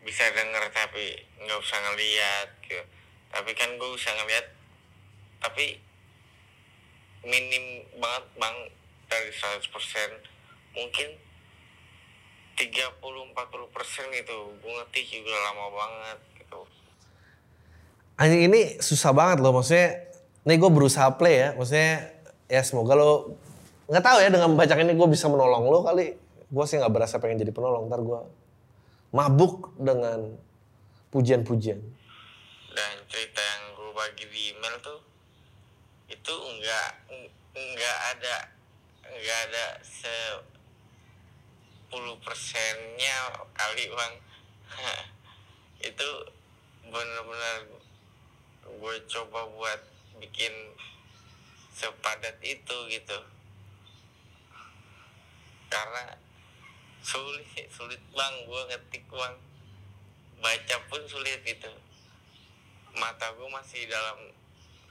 [0.00, 2.82] bisa denger tapi nggak usah ngeliat gitu.
[3.30, 4.46] Tapi kan gue bisa ngeliat
[5.40, 5.80] tapi
[7.26, 8.56] minim banget bang
[9.10, 9.68] dari 100%
[10.72, 11.08] mungkin
[12.60, 16.60] 30-40% persen itu gue ngetik juga lama banget gitu
[18.20, 19.56] Anjing ini susah banget loh.
[19.56, 19.96] Maksudnya,
[20.44, 21.48] nih gue berusaha play ya.
[21.56, 22.12] Maksudnya,
[22.52, 23.32] ya semoga lo
[23.88, 26.12] nggak tahu ya dengan membacakan ini gue bisa menolong lo kali.
[26.52, 27.88] Gue sih nggak berasa pengen jadi penolong.
[27.88, 28.20] Ntar gue
[29.16, 30.36] mabuk dengan
[31.10, 31.80] pujian-pujian.
[32.70, 35.02] dan cerita yang gue bagi di email tuh
[36.06, 37.02] itu enggak
[37.50, 38.36] enggak ada
[39.10, 40.14] enggak ada se
[40.46, 40.49] 10
[42.22, 43.16] persennya
[43.56, 44.14] kali bang.
[45.90, 46.08] Itu
[46.86, 47.66] bener-bener
[48.62, 49.80] gue coba buat
[50.22, 50.52] bikin
[51.74, 53.18] sepadat itu gitu.
[55.72, 56.14] Karena
[57.02, 58.34] sulit sulit bang.
[58.46, 59.34] Gue ngetik bang.
[60.38, 61.72] Baca pun sulit gitu.
[62.94, 64.30] Mata gue masih dalam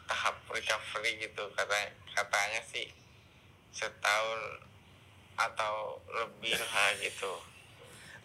[0.09, 1.47] tahap recovery gitu.
[1.53, 2.89] Kata katanya sih
[3.71, 4.68] setahun
[5.39, 7.34] atau lebih lah gitu.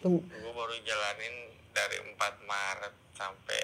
[0.03, 3.63] Gue baru jalanin dari 4 Maret sampai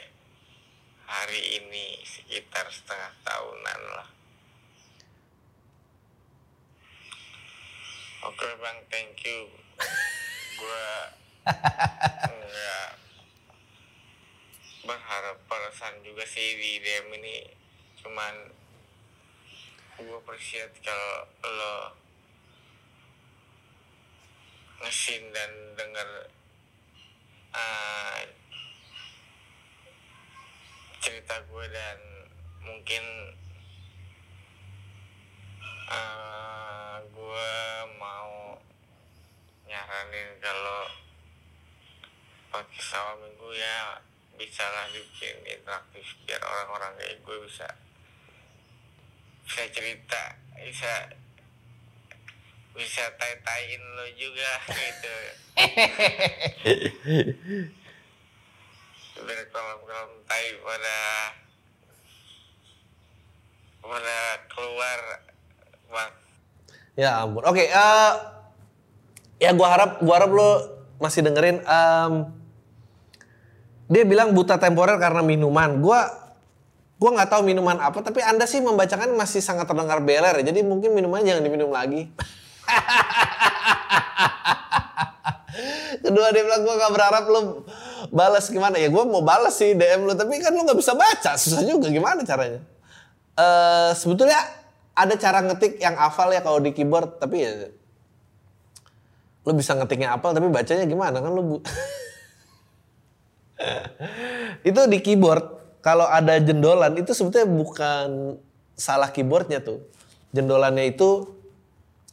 [1.12, 4.10] hari ini sekitar setengah tahunan lah.
[8.32, 9.52] Oke bang thank you.
[10.56, 10.86] Gue
[12.32, 12.90] enggak
[14.88, 17.38] berharap balasan juga sih di DM ini.
[18.02, 18.34] Cuman
[20.02, 22.01] gue appreciate kalau lo
[24.82, 26.10] ngesin dan denger
[27.54, 28.20] uh,
[30.98, 32.00] cerita gue dan
[32.66, 33.04] mungkin
[35.86, 37.54] uh, gue
[38.02, 38.58] mau
[39.70, 40.90] nyaranin kalau
[42.50, 44.02] podcast awal minggu ya
[44.36, 47.70] bisa lah dibikin interaktif biar orang-orang kayak gue bisa
[49.46, 51.21] bisa cerita bisa
[52.72, 55.16] bisa tai-taiin lo juga gitu
[59.22, 60.98] biar kolam-kolam tai pada
[63.86, 64.18] pada
[64.50, 65.00] keluar
[65.92, 66.12] bang
[67.00, 67.40] Ya ampun.
[67.48, 68.12] Oke, eh,
[69.40, 70.50] ya gua harap gua harap lo
[71.00, 71.64] masih dengerin.
[71.64, 72.14] em,
[73.88, 75.80] dia bilang buta temporer karena minuman.
[75.80, 76.04] Gua
[77.00, 80.44] gua nggak tahu minuman apa, tapi anda sih membacakan masih sangat terdengar beler.
[80.44, 80.52] ya.
[80.52, 82.12] Jadi mungkin minumannya jangan diminum lagi.
[86.02, 87.40] Kedua dia bilang gua nggak berharap lo
[88.12, 88.90] balas gimana ya.
[88.90, 91.38] Gua mau balas sih DM lo, tapi kan lo nggak bisa baca.
[91.38, 92.60] Susah juga gimana caranya?
[93.38, 94.40] Eh sebetulnya
[94.92, 97.52] ada cara ngetik yang hafal ya kalau di keyboard, tapi ya
[99.42, 101.66] lu bisa ngetiknya hafal tapi bacanya gimana kan lu bu-
[104.70, 105.42] itu di keyboard
[105.82, 108.38] kalau ada jendolan itu sebetulnya bukan
[108.78, 109.82] salah keyboardnya tuh
[110.30, 111.41] jendolannya itu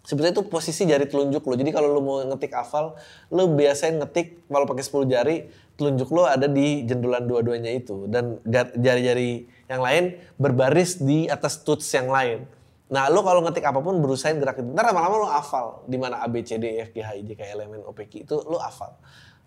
[0.08, 1.52] Sebetulnya itu posisi jari telunjuk lo.
[1.52, 2.96] Jadi kalau lo mau ngetik hafal,
[3.28, 5.36] lo biasanya ngetik kalau pakai 10 jari,
[5.76, 8.40] telunjuk lo ada di jendulan dua-duanya itu dan
[8.72, 12.48] jari-jari yang lain berbaris di atas tuts yang lain.
[12.88, 14.72] Nah, lo kalau ngetik apa pun berusaha gerakin.
[14.72, 17.20] Ntar lama-lama lo hafal di mana A B C D E F G H I
[17.28, 18.96] J K L M N O P Q itu lo hafal.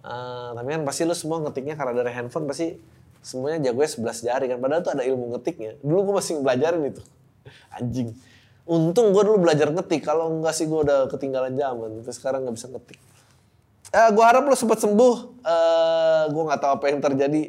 [0.05, 2.77] Eh, tapi kan pasti lo semua ngetiknya karena dari handphone pasti
[3.25, 4.57] semuanya jagonya 11 jari kan.
[4.61, 5.81] Padahal tuh ada ilmu ngetiknya.
[5.81, 7.01] Dulu gue masih belajarin itu.
[7.81, 8.13] Anjing.
[8.69, 10.05] Untung gue dulu belajar ngetik.
[10.05, 12.05] Kalau enggak sih gue udah ketinggalan zaman.
[12.05, 12.99] Terus sekarang nggak bisa ngetik.
[13.91, 15.15] Eh, gue harap lo sempat sembuh.
[15.43, 17.43] Eh, gue nggak tahu apa yang terjadi.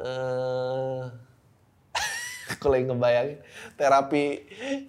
[0.00, 1.02] Eh,
[2.62, 3.38] kalau yang ngebayangin
[3.78, 4.24] terapi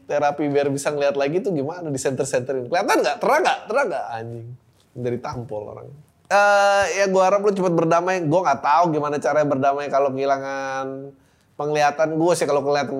[0.09, 3.87] terapi biar bisa ngeliat lagi tuh gimana di center centerin kelihatan nggak terang nggak terang
[3.87, 4.47] nggak anjing
[4.91, 5.87] dari tampol orang
[6.31, 11.11] eh ya gue harap lu cepat berdamai gue nggak tahu gimana caranya berdamai kalau kehilangan
[11.59, 12.95] penglihatan gue sih kalau kelihatan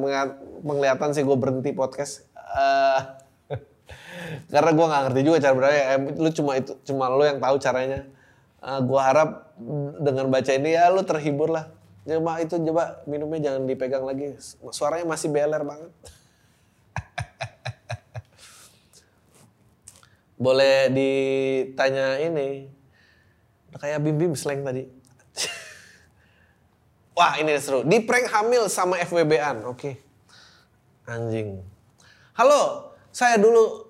[0.61, 2.99] penglihatan sih gue berhenti podcast Eh,
[4.53, 7.55] karena gue nggak ngerti juga cara berdamai Eh, lu cuma itu cuma lu yang tahu
[7.59, 8.03] caranya.
[8.61, 9.55] Eh, gue harap
[10.01, 11.71] dengan baca ini ya lu terhibur lah.
[12.01, 14.33] Coba itu coba minumnya jangan dipegang lagi.
[14.73, 15.91] Suaranya masih beler banget.
[20.41, 22.65] Boleh ditanya ini
[23.77, 24.89] kayak bim bim slang tadi.
[27.17, 27.85] Wah ini seru.
[27.85, 29.93] Di prank hamil sama FWB-an oke.
[31.05, 31.61] Anjing
[32.41, 33.85] halo saya dulu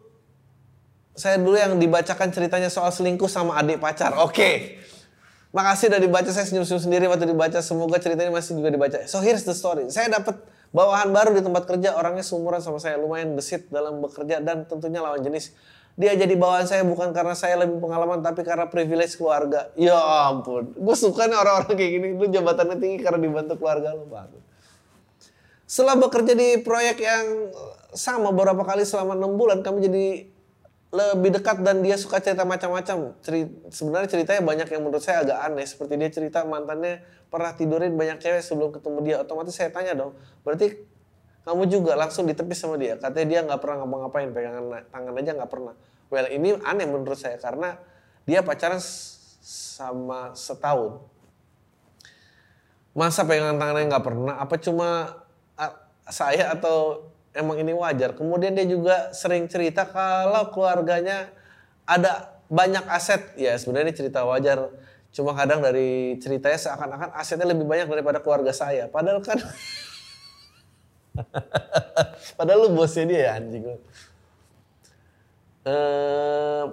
[1.16, 4.82] saya dulu yang dibacakan ceritanya soal selingkuh sama adik pacar oke
[5.52, 7.60] Makasih udah dibaca, saya senyum-senyum sendiri waktu dibaca.
[7.60, 9.04] Semoga ceritanya masih juga dibaca.
[9.04, 9.92] So here's the story.
[9.92, 10.40] Saya dapat
[10.72, 11.92] bawahan baru di tempat kerja.
[12.00, 12.96] Orangnya seumuran sama saya.
[12.96, 15.52] Lumayan gesit dalam bekerja dan tentunya lawan jenis.
[16.00, 19.76] Dia jadi bawahan saya bukan karena saya lebih pengalaman, tapi karena privilege keluarga.
[19.76, 20.00] Ya
[20.32, 20.72] ampun.
[20.72, 22.08] Gue suka nih orang-orang kayak gini.
[22.16, 24.08] Lu jabatannya tinggi karena dibantu keluarga lu.
[24.08, 24.51] Bagus.
[25.72, 27.48] Setelah bekerja di proyek yang
[27.96, 30.28] sama beberapa kali selama enam bulan, kami jadi
[30.92, 33.16] lebih dekat dan dia suka cerita macam-macam.
[33.24, 35.64] Ceri- sebenarnya ceritanya banyak yang menurut saya agak aneh.
[35.64, 37.00] Seperti dia cerita mantannya
[37.32, 39.16] pernah tidurin banyak cewek sebelum ketemu dia.
[39.24, 40.12] Otomatis saya tanya dong,
[40.44, 40.76] berarti
[41.48, 43.00] kamu juga langsung ditepis sama dia?
[43.00, 45.74] Katanya dia nggak pernah ngapa-ngapain, pegangan tangan aja nggak pernah.
[46.12, 47.80] Well ini aneh menurut saya karena
[48.28, 48.84] dia pacaran
[49.40, 51.00] sama setahun.
[52.92, 54.36] Masa pegangan tangannya nggak pernah?
[54.36, 55.21] Apa cuma
[56.12, 58.14] saya atau emang ini wajar?
[58.14, 61.32] Kemudian dia juga sering cerita kalau keluarganya
[61.88, 63.34] ada banyak aset.
[63.40, 64.70] Ya sebenarnya ini cerita wajar.
[65.12, 68.88] Cuma kadang dari ceritanya seakan-akan asetnya lebih banyak daripada keluarga saya.
[68.88, 69.40] Padahal kan
[72.40, 73.66] Padahal lu bosnya dia ya anjing.
[75.62, 76.64] Eh,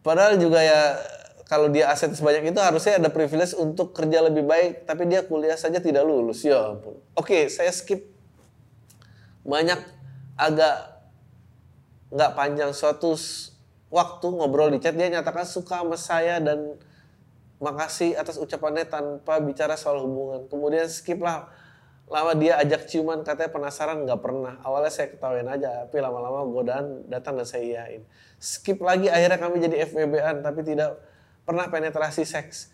[0.00, 0.96] padahal juga ya
[1.44, 5.56] kalau dia aset sebanyak itu harusnya ada privilege untuk kerja lebih baik, tapi dia kuliah
[5.60, 6.40] saja tidak lulus.
[6.40, 6.96] Ya ampun.
[7.12, 8.08] Oke, saya skip
[9.44, 9.76] banyak
[10.40, 11.04] agak
[12.08, 13.12] nggak panjang suatu
[13.92, 16.80] waktu ngobrol di chat dia nyatakan suka sama saya dan
[17.60, 20.48] makasih atas ucapannya tanpa bicara soal hubungan.
[20.48, 21.52] Kemudian skip lah
[22.04, 24.56] lama dia ajak ciuman katanya penasaran nggak pernah.
[24.64, 28.02] Awalnya saya ketawain aja, tapi lama-lama godaan datang dan saya iyain.
[28.40, 31.00] Skip lagi akhirnya kami jadi FWB-an tapi tidak
[31.44, 32.72] pernah penetrasi seks.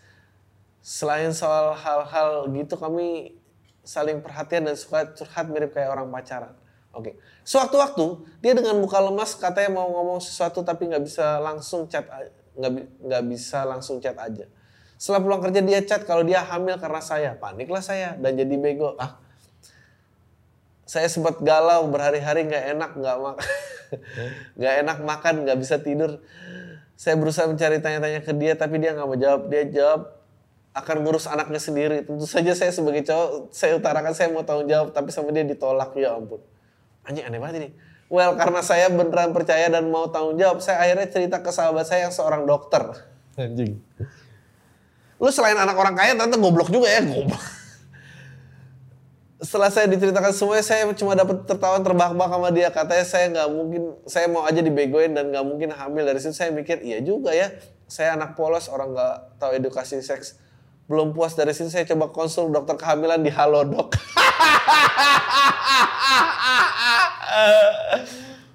[0.81, 3.37] Selain soal hal-hal gitu kami
[3.85, 6.57] saling perhatian dan suka curhat mirip kayak orang pacaran.
[6.91, 7.15] Oke.
[7.47, 12.03] Sewaktu-waktu dia dengan muka lemas katanya mau ngomong sesuatu tapi nggak bisa langsung chat
[12.57, 12.71] nggak
[13.07, 14.45] nggak bisa langsung chat aja.
[14.99, 17.31] Setelah pulang kerja dia chat kalau dia hamil karena saya.
[17.39, 18.93] Paniklah saya dan jadi bego.
[18.99, 19.17] Ah.
[20.85, 23.47] Saya sempat galau berhari-hari nggak enak nggak makan
[24.59, 26.19] nggak enak makan nggak bisa tidur.
[27.01, 29.49] Saya berusaha mencari tanya-tanya ke dia tapi dia nggak mau jawab.
[29.49, 30.21] Dia jawab
[30.77, 32.05] akan ngurus anaknya sendiri.
[32.05, 35.97] Tentu saja saya sebagai cowok, saya utarakan saya mau tanggung jawab, tapi sama dia ditolak,
[35.97, 36.37] ya ampun.
[37.01, 37.69] Anjing aneh banget ini.
[38.05, 42.05] Well, karena saya beneran percaya dan mau tanggung jawab, saya akhirnya cerita ke sahabat saya
[42.05, 42.93] yang seorang dokter.
[43.33, 43.81] Anjing.
[45.17, 47.41] Lu selain anak orang kaya ternyata goblok juga ya, goblok.
[49.41, 52.69] Setelah saya diceritakan semuanya, saya cuma dapat tertawa terbahak-bahak sama dia.
[52.69, 56.05] Katanya saya nggak mungkin, saya mau aja dibegoin dan nggak mungkin hamil.
[56.05, 57.49] Dari situ saya mikir, iya juga ya.
[57.89, 60.37] Saya anak polos, orang nggak tahu edukasi seks.
[60.85, 63.97] Belum puas dari situ saya coba konsul dokter kehamilan di Halodoc.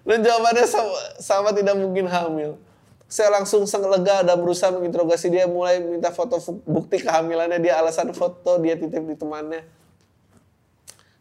[0.07, 2.63] Dan jawabannya sama, sama tidak mungkin hamil.
[3.11, 8.11] Saya langsung sang lega dan berusaha menginterogasi dia mulai minta foto bukti kehamilannya dia alasan
[8.15, 9.67] foto dia titip di temannya.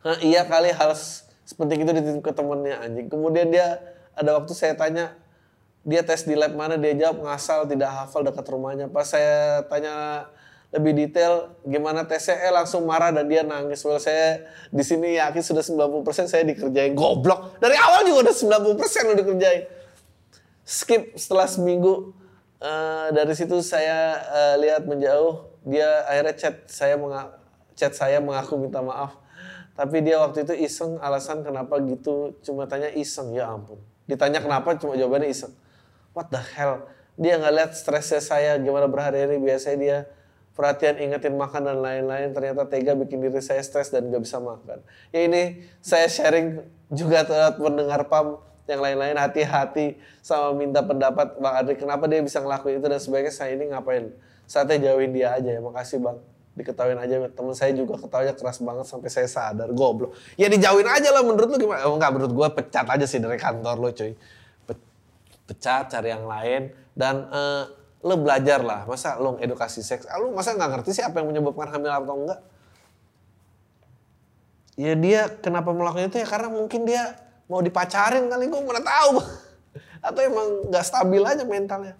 [0.05, 0.93] Hah, iya kali hal
[1.49, 3.09] seperti itu dititip ke temennya anjing.
[3.09, 3.81] Kemudian dia
[4.13, 5.17] ada waktu saya tanya
[5.81, 8.85] dia tes di lab mana dia jawab ngasal tidak hafal dekat rumahnya.
[8.85, 10.29] Pas saya tanya
[10.69, 13.81] lebih detail gimana tesnya eh langsung marah dan dia nangis.
[13.81, 17.57] Well saya di sini yakin sudah 90% saya dikerjain goblok.
[17.57, 18.35] Dari awal juga udah
[18.77, 19.63] 90% lo dikerjain.
[20.65, 22.13] skip setelah seminggu
[22.61, 27.37] eh, dari situ saya eh, lihat menjauh dia akhirnya chat saya menga-
[27.73, 29.24] chat saya mengaku minta maaf
[29.75, 32.31] tapi dia waktu itu iseng alasan kenapa gitu.
[32.39, 33.75] Cuma tanya iseng ya ampun.
[34.07, 35.51] Ditanya kenapa cuma jawabannya iseng.
[36.15, 36.87] What the hell?
[37.19, 39.35] Dia nggak lihat stresnya saya gimana berhari-hari.
[39.35, 39.97] Biasanya dia
[40.55, 42.31] perhatian ingetin makan dan lain-lain.
[42.31, 44.79] Ternyata tega bikin diri saya stres dan gak bisa makan.
[45.11, 48.39] Ya ini saya sharing juga terhadap pendengar pam
[48.71, 49.19] yang lain-lain.
[49.19, 53.75] Hati-hati sama minta pendapat bang Adri kenapa dia bisa ngelakuin itu dan sebaiknya saya ini
[53.75, 54.15] ngapain?
[54.47, 55.59] Saatnya jauhin dia aja ya.
[55.59, 56.15] Makasih bang
[56.55, 60.15] diketawain aja temen saya juga ketawanya keras banget sampai saya sadar goblok.
[60.39, 61.83] Ya dijauhin aja lah menurut lu gimana?
[61.83, 64.15] Oh, enggak menurut gua pecat aja sih dari kantor lo cuy.
[64.63, 64.87] Pe-
[65.51, 66.71] pecat cari yang lain.
[66.95, 67.63] Dan eh,
[68.07, 70.07] lo belajar lah masa lo edukasi seks?
[70.07, 72.39] Ah, lo masa nggak ngerti sih apa yang menyebabkan hamil atau enggak?
[74.79, 77.19] Ya dia kenapa melakukan itu ya karena mungkin dia
[77.51, 79.19] mau dipacarin kali gue mana tahu.
[80.07, 81.99] Atau emang nggak stabil aja mentalnya.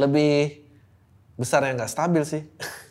[0.00, 0.64] Lebih
[1.34, 2.42] besar yang nggak stabil sih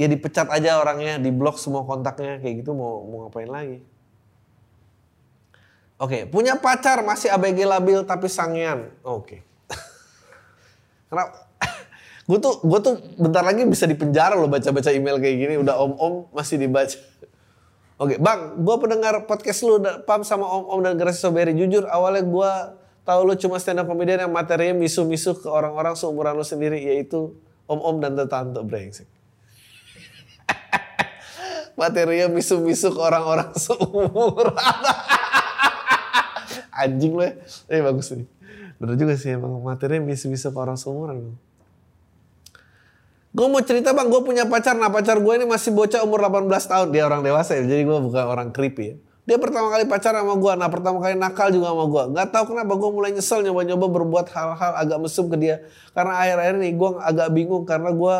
[0.00, 3.78] ya dipecat aja orangnya diblok semua kontaknya kayak gitu mau mau ngapain lagi
[6.02, 8.90] Oke, punya pacar masih ABG labil tapi sangean.
[9.06, 9.46] Oke.
[11.06, 11.46] Kenapa?
[12.28, 16.26] gue tuh gue tuh bentar lagi bisa dipenjara loh baca-baca email kayak gini udah om-om
[16.34, 16.98] masih dibaca.
[18.02, 22.50] Oke, Bang, gue pendengar podcast lu Pam sama om-om dan Grace Soberi jujur awalnya gue
[23.06, 27.30] tahu lu cuma stand up comedian yang materinya misu-misu ke orang-orang seumuran lu sendiri yaitu
[27.70, 29.06] om-om dan tante brengsek.
[31.74, 34.56] Materinya misu-misu ke orang-orang seumuran.
[36.72, 37.32] Anjing lo ya.
[37.68, 38.28] Eh bagus nih.
[38.82, 41.36] Bener juga sih emang materinya bisa-bisa ke orang seumuran.
[43.32, 44.76] Gue mau cerita bang, gue punya pacar.
[44.76, 46.86] Nah pacar gue ini masih bocah umur 18 tahun.
[46.92, 48.96] Dia orang dewasa ya, jadi gue bukan orang creepy ya.
[49.22, 50.52] Dia pertama kali pacaran sama gue.
[50.58, 52.02] Nah pertama kali nakal juga sama gue.
[52.18, 55.56] Gak tahu kenapa gue mulai nyesel nyoba-nyoba berbuat hal-hal agak mesum ke dia.
[55.94, 58.16] Karena akhir-akhir ini gue agak bingung karena gue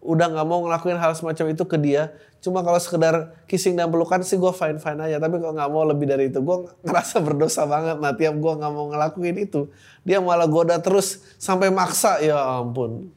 [0.00, 2.12] udah nggak mau ngelakuin hal semacam itu ke dia.
[2.40, 5.20] Cuma kalau sekedar kissing dan pelukan sih gue fine fine aja.
[5.20, 6.56] Tapi kalau nggak mau lebih dari itu, gue
[6.88, 8.00] ngerasa berdosa banget.
[8.00, 9.68] Nah tiap gue nggak mau ngelakuin itu,
[10.08, 12.16] dia malah goda terus sampai maksa.
[12.24, 13.12] Ya ampun.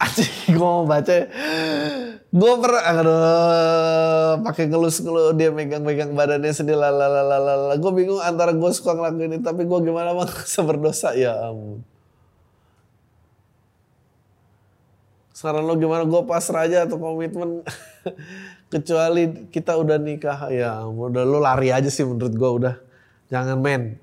[0.00, 1.14] Anjing gue mau baca.
[2.34, 7.78] Gue pernah, aduh, pakai ngelus-ngelus dia megang-megang badannya sedih lalalala.
[7.78, 10.28] Gue bingung antara gue suka ngelakuin itu, tapi gue gimana bang
[10.68, 11.93] berdosa ya ampun.
[15.34, 16.06] Saran lo gimana?
[16.06, 17.66] Gue pasrah aja atau komitmen.
[18.72, 20.46] Kecuali kita udah nikah.
[20.54, 22.74] Ya udah lo lari aja sih menurut gue udah.
[23.34, 23.98] Jangan men.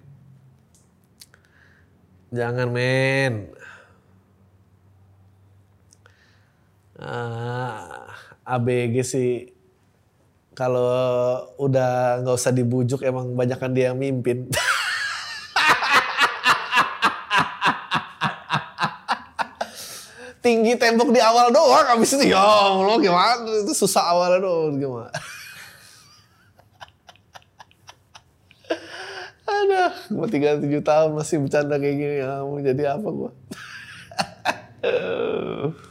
[2.36, 3.48] Jangan men.
[7.00, 8.12] Ah,
[8.44, 9.30] ABG sih
[10.52, 10.86] kalau
[11.56, 14.46] udah nggak usah dibujuk emang banyakan dia yang mimpin
[20.42, 23.46] tinggi tembok di awal doang abis itu ya Allah gimana?
[23.62, 25.14] Itu susah awalnya doang gimana?
[29.46, 33.32] Ada gue tiga tujuh tahun masih bercanda kayak gini ya mau jadi apa gue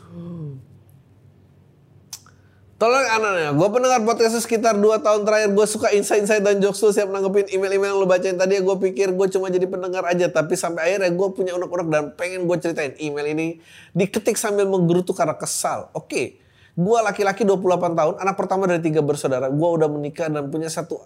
[2.81, 5.53] Tolong anaknya, gue pendengar podcast sekitar 2 tahun terakhir.
[5.53, 6.89] Gue suka insight-insight dan jokes lu.
[6.89, 8.33] Siap nanggepin email-email yang lu bacain.
[8.33, 10.33] Tadi gue pikir gue cuma jadi pendengar aja.
[10.33, 13.61] Tapi sampai akhirnya gue punya unek-unek dan pengen gue ceritain email ini
[13.93, 15.93] diketik sambil menggerutu karena kesal.
[15.93, 16.41] Oke,
[16.72, 19.53] gue laki-laki 28 tahun, anak pertama dari tiga bersaudara.
[19.53, 21.05] Gue udah menikah dan punya satu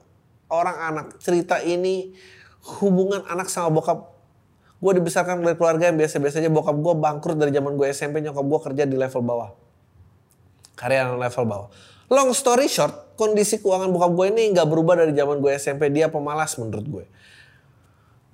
[0.55, 1.07] orang anak.
[1.19, 2.15] Cerita ini
[2.79, 4.15] hubungan anak sama bokap
[4.79, 6.55] gue dibesarkan dari keluarga yang biasa-biasa aja.
[6.55, 9.64] Bokap gue bangkrut dari zaman gue SMP, nyokap gue kerja di level bawah
[10.75, 11.69] karyawan level bawah.
[12.13, 15.89] Long story short, kondisi keuangan bokap gue ini nggak berubah dari zaman gue SMP.
[15.89, 17.05] Dia pemalas menurut gue.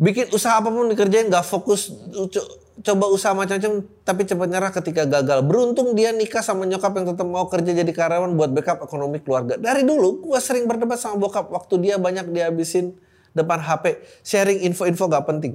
[0.01, 1.93] Bikin usaha apa pun dikerjain nggak fokus,
[2.33, 5.45] co- coba usaha macam-macam tapi cepat nyerah ketika gagal.
[5.45, 9.61] Beruntung dia nikah sama nyokap yang tetap mau kerja jadi karyawan buat backup ekonomi keluarga.
[9.61, 12.97] Dari dulu gue sering berdebat sama bokap waktu dia banyak dihabisin
[13.37, 15.55] depan HP, sharing info-info gak penting.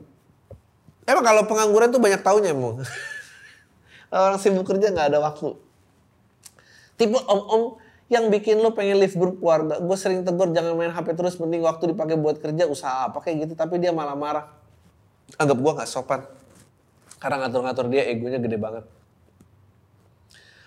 [1.04, 2.80] Emang kalau pengangguran tuh banyak taunya emang.
[4.14, 5.66] Orang sibuk kerja nggak ada waktu
[6.96, 9.82] tipe om-om yang bikin lo pengen live grup keluarga.
[9.82, 13.50] Gue sering tegur jangan main HP terus, penting waktu dipakai buat kerja, usaha apa kayak
[13.50, 13.54] gitu.
[13.58, 14.46] Tapi dia malah marah.
[15.42, 16.22] Anggap gue nggak sopan.
[17.18, 18.86] Karena ngatur-ngatur dia egonya gede banget.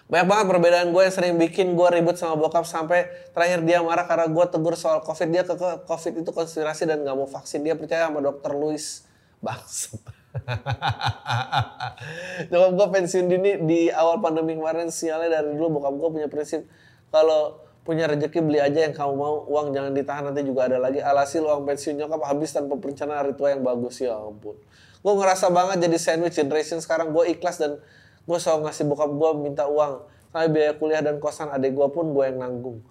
[0.08, 4.08] Banyak banget perbedaan gue yang sering bikin gue ribut sama bokap sampai terakhir dia marah
[4.08, 5.52] karena gue tegur soal covid dia ke
[5.84, 9.04] covid itu konspirasi dan nggak mau vaksin dia percaya sama dokter Louis
[9.44, 10.17] bangsat
[12.50, 16.68] Nyokap gue pensiun dini di awal pandemi kemarin sialnya dari dulu bokap gue punya prinsip
[17.08, 21.00] kalau punya rezeki beli aja yang kamu mau uang jangan ditahan nanti juga ada lagi.
[21.00, 24.60] Alhasil uang pensiun nyokap habis tanpa perencanaan ritual yang bagus ya ampun.
[25.00, 27.80] Gue ngerasa banget jadi sandwich generation sekarang gue ikhlas dan
[28.28, 32.12] gue selalu ngasih bokap gue minta uang sampai biaya kuliah dan kosan adik gue pun
[32.12, 32.84] gue yang nanggung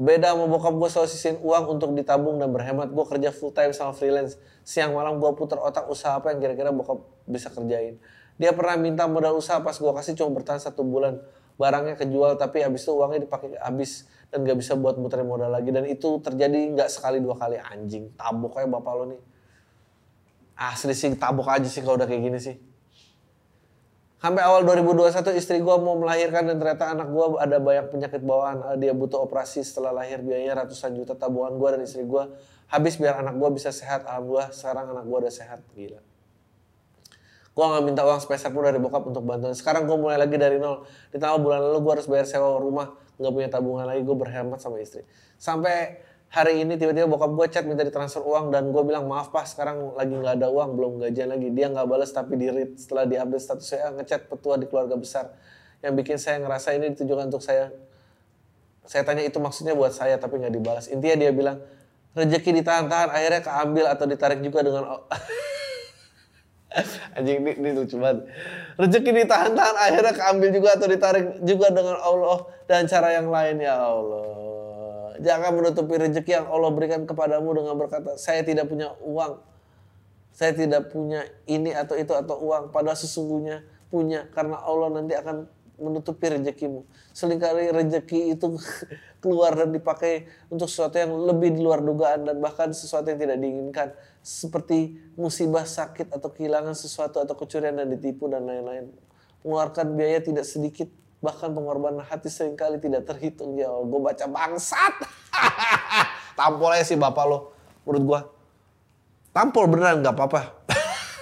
[0.00, 2.88] beda sama bokap gue selalu sisihin uang untuk ditabung dan berhemat.
[2.88, 4.40] Gue kerja full time sama freelance.
[4.64, 8.00] Siang malam gue putar otak usaha apa yang kira-kira bokap bisa kerjain.
[8.40, 11.20] Dia pernah minta modal usaha pas gue kasih cuma bertahan satu bulan.
[11.60, 14.08] Barangnya kejual tapi habis itu uangnya dipakai habis.
[14.32, 15.68] Dan gak bisa buat muterin modal lagi.
[15.68, 17.60] Dan itu terjadi nggak sekali dua kali.
[17.60, 19.20] Anjing tabok kayak bapak lo nih.
[20.56, 22.69] Asli sih tabok aja sih kalau udah kayak gini sih
[24.20, 28.60] Sampai awal 2021 istri gue mau melahirkan dan ternyata anak gue ada banyak penyakit bawaan.
[28.76, 32.28] Eh, Dia butuh operasi setelah lahir biayanya ratusan juta tabungan gue dan istri gue
[32.68, 34.04] habis biar anak gue bisa sehat.
[34.04, 35.64] Alhamdulillah sekarang anak gue udah sehat.
[35.72, 36.04] Gila.
[37.50, 39.56] Gue gak minta uang spesial pun dari bokap untuk bantuan.
[39.56, 40.84] Sekarang gue mulai lagi dari nol.
[41.16, 42.92] Ditambah bulan lalu gue harus bayar sewa rumah.
[43.16, 44.04] Gak punya tabungan lagi.
[44.04, 45.00] Gue berhemat sama istri.
[45.40, 45.96] Sampai
[46.30, 49.98] hari ini tiba-tiba bokap gue chat minta ditransfer uang dan gue bilang maaf pak sekarang
[49.98, 51.50] lagi nggak ada uang belum gajian lagi.
[51.50, 54.94] Dia nggak balas tapi di read setelah di update status saya ngechat petua di keluarga
[54.94, 55.34] besar.
[55.82, 57.74] Yang bikin saya ngerasa ini ditujukan untuk saya.
[58.86, 60.86] Saya tanya itu maksudnya buat saya tapi nggak dibalas.
[60.86, 61.58] Intinya dia bilang
[62.14, 64.82] rezeki ditahan-tahan akhirnya keambil atau ditarik juga dengan
[67.18, 68.30] anjing ini, ini lucu banget.
[68.78, 72.38] Rezeki ditahan-tahan akhirnya keambil juga atau ditarik juga dengan Allah
[72.70, 73.58] dan cara yang lain.
[73.58, 74.49] Ya Allah
[75.20, 79.36] Jangan menutupi rezeki yang Allah berikan kepadamu dengan berkata, saya tidak punya uang.
[80.32, 82.72] Saya tidak punya ini atau itu atau uang.
[82.72, 83.60] Padahal sesungguhnya
[83.92, 84.24] punya.
[84.32, 85.44] Karena Allah nanti akan
[85.80, 86.84] menutupi rezekimu.
[87.16, 88.56] Seringkali rezeki itu
[89.24, 93.38] keluar dan dipakai untuk sesuatu yang lebih di luar dugaan dan bahkan sesuatu yang tidak
[93.40, 93.88] diinginkan.
[94.20, 98.92] Seperti musibah, sakit, atau kehilangan sesuatu atau kecurian dan ditipu dan lain-lain.
[99.40, 100.88] Mengeluarkan biaya tidak sedikit
[101.20, 103.56] Bahkan pengorbanan hati sering kali tidak terhitung.
[103.56, 105.04] Ya gue baca bangsat.
[106.38, 107.52] Tampol aja sih bapak lo,
[107.84, 108.20] menurut gue.
[109.30, 110.40] Tampol beneran gak apa-apa.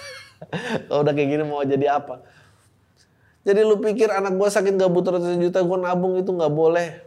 [0.87, 2.23] Kalau udah kayak gini mau jadi apa?
[3.43, 7.05] Jadi lu pikir anak gue sakit gak butuh ratusan juta, gue nabung itu gak boleh.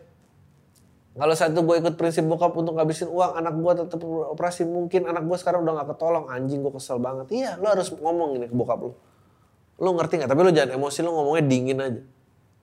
[1.13, 4.65] Kalau saat itu gue ikut prinsip bokap untuk ngabisin uang, anak gue tetap operasi.
[4.65, 6.25] Mungkin anak gue sekarang udah gak ketolong.
[6.33, 7.29] Anjing gue kesel banget.
[7.33, 8.97] Iya, lu harus ngomong ini ke bokap lu.
[9.77, 10.29] Lu ngerti gak?
[10.33, 12.03] Tapi lu jangan emosi, lu ngomongnya dingin aja.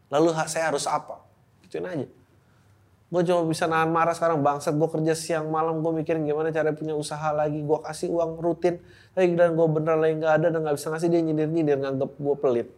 [0.09, 1.21] Lalu saya harus apa?
[1.65, 2.07] Gituin aja.
[3.09, 4.77] Gue cuma bisa nahan marah sekarang bangsat.
[4.77, 7.61] Gue kerja siang malam gue mikirin gimana cara punya usaha lagi.
[7.65, 8.77] Gue kasih uang rutin.
[9.17, 12.35] Tapi dan gue bener lagi gak ada dan gak bisa ngasih dia nyindir-nyindir nganggep gue
[12.37, 12.69] pelit.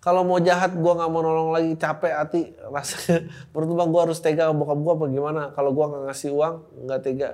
[0.00, 2.40] Kalau mau jahat gue gak mau nolong lagi capek hati
[2.74, 3.28] rasanya.
[3.52, 5.42] Menurut bang gue harus tega bokap gue apa gimana?
[5.52, 6.54] Kalau gue gak ngasih uang
[6.88, 7.30] gak tega.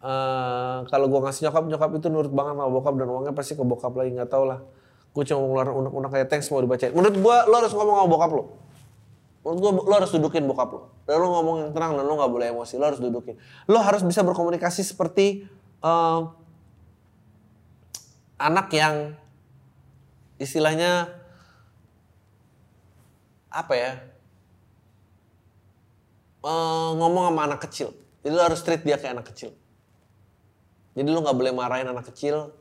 [0.00, 3.60] Uh, kalau gue ngasih nyokap nyokap itu nurut banget sama bokap dan uangnya pasti ke
[3.60, 4.64] bokap lagi nggak tau lah
[5.10, 6.94] gue cuma ngeluarin unek-unek kayak thanks mau dibacain.
[6.94, 8.44] Menurut gue lo harus ngomong sama bokap lo.
[9.42, 10.80] Menurut gue lo harus dudukin bokap lo.
[11.04, 12.78] Dan lo ngomong yang tenang dan lo gak boleh emosi.
[12.78, 13.34] Lo harus dudukin.
[13.66, 15.50] Lo harus bisa berkomunikasi seperti
[15.82, 16.30] uh,
[18.38, 19.18] anak yang
[20.40, 21.12] istilahnya
[23.50, 23.92] apa ya
[26.46, 27.92] uh, ngomong sama anak kecil.
[28.22, 29.52] Jadi lo harus treat dia kayak anak kecil.
[30.94, 32.52] Jadi lo nggak boleh marahin anak kecil,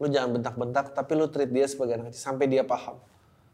[0.00, 2.96] lu jangan bentak-bentak tapi lu treat dia sebagai anak kecil sampai dia paham.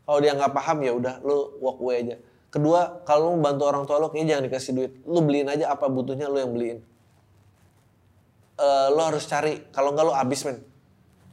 [0.06, 2.16] Kalau dia nggak paham ya udah lu walk away aja.
[2.54, 4.92] Kedua kalau lu bantu orang tua lu kayaknya jangan dikasih duit.
[5.02, 6.78] Lu beliin aja apa butuhnya lu yang beliin.
[8.56, 9.66] Uh, lu harus cari.
[9.74, 10.58] Kalau nggak lu abis men.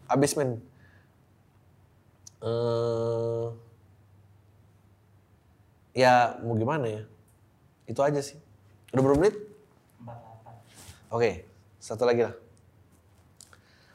[0.10, 0.58] Abis men.
[2.42, 3.54] Uh,
[5.94, 7.02] ya mau gimana ya?
[7.86, 8.42] Itu aja sih.
[8.92, 9.38] Udah berapa menit?
[11.14, 11.34] Oke okay,
[11.78, 12.43] satu lagi lah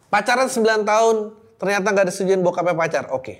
[0.08, 1.16] Pacaran 9 tahun,
[1.60, 3.12] ternyata nggak disetujuin bokapnya pacar.
[3.12, 3.20] Oke.
[3.20, 3.36] Okay.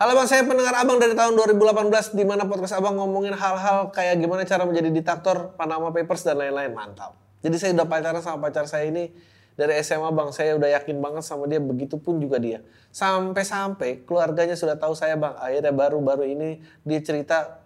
[0.00, 4.24] Halo bang, saya pendengar abang dari tahun 2018 di mana podcast abang ngomongin hal-hal kayak
[4.24, 6.72] gimana cara menjadi diktator, Panama Papers dan lain-lain.
[6.72, 7.12] Mantap.
[7.44, 9.12] Jadi saya udah pacaran sama pacar saya ini
[9.52, 10.32] dari SMA bang.
[10.32, 12.64] Saya udah yakin banget sama dia, begitupun juga dia.
[12.88, 15.36] Sampai-sampai keluarganya sudah tahu saya bang.
[15.36, 17.60] Akhirnya baru-baru ini dia cerita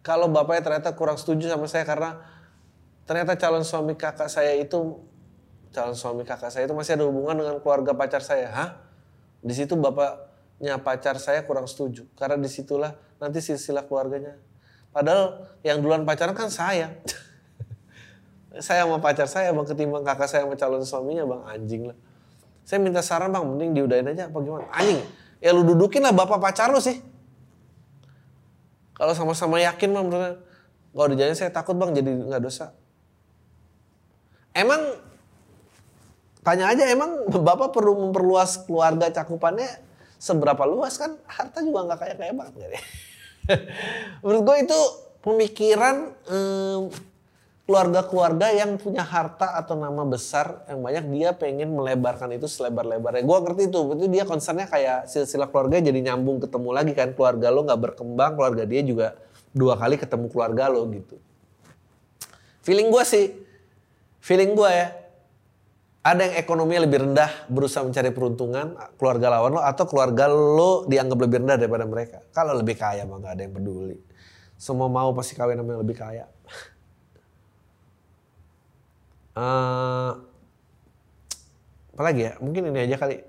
[0.00, 2.24] kalau bapaknya ternyata kurang setuju sama saya karena
[3.04, 5.09] ternyata calon suami kakak saya itu
[5.70, 8.50] calon suami kakak saya itu masih ada hubungan dengan keluarga pacar saya.
[8.50, 8.70] Hah?
[9.40, 12.06] Di situ bapaknya pacar saya kurang setuju.
[12.18, 14.36] Karena di situlah nanti silsilah keluarganya.
[14.90, 16.98] Padahal yang duluan pacaran kan saya.
[18.66, 21.98] saya sama pacar saya bang ketimbang kakak saya sama calon suaminya bang anjing lah.
[22.66, 24.66] Saya minta saran bang, mending diudahin aja apa gimana?
[24.74, 25.00] Anjing,
[25.38, 26.98] ya lu dudukin lah bapak pacar lu sih.
[28.98, 30.06] Kalau sama-sama yakin bang,
[30.92, 32.74] kalau dijalin saya takut bang jadi nggak dosa.
[34.50, 35.09] Emang
[36.40, 39.68] Tanya aja emang Bapak perlu memperluas keluarga cakupannya
[40.20, 42.70] seberapa luas kan harta juga nggak kayak kayak banget gak
[44.24, 44.80] Menurut gue itu
[45.20, 45.96] pemikiran
[46.28, 46.82] em,
[47.70, 53.22] keluarga-keluarga yang punya harta atau nama besar yang banyak dia pengen melebarkan itu selebar-lebarnya.
[53.22, 57.46] Gua ngerti itu, itu dia concernnya kayak silsilah keluarga jadi nyambung ketemu lagi kan keluarga
[57.54, 59.14] lo nggak berkembang, keluarga dia juga
[59.54, 61.14] dua kali ketemu keluarga lo gitu.
[62.66, 63.38] Feeling gua sih,
[64.18, 64.88] feeling gua ya,
[66.00, 71.18] ada yang ekonominya lebih rendah berusaha mencari peruntungan keluarga lawan lo atau keluarga lo dianggap
[71.20, 72.24] lebih rendah daripada mereka.
[72.32, 74.00] Kalau lebih kaya mah nggak ada yang peduli.
[74.56, 76.24] Semua mau pasti kawin sama yang lebih kaya.
[79.30, 80.12] Eh,
[81.94, 82.34] apa lagi ya?
[82.42, 83.22] Mungkin ini aja kali.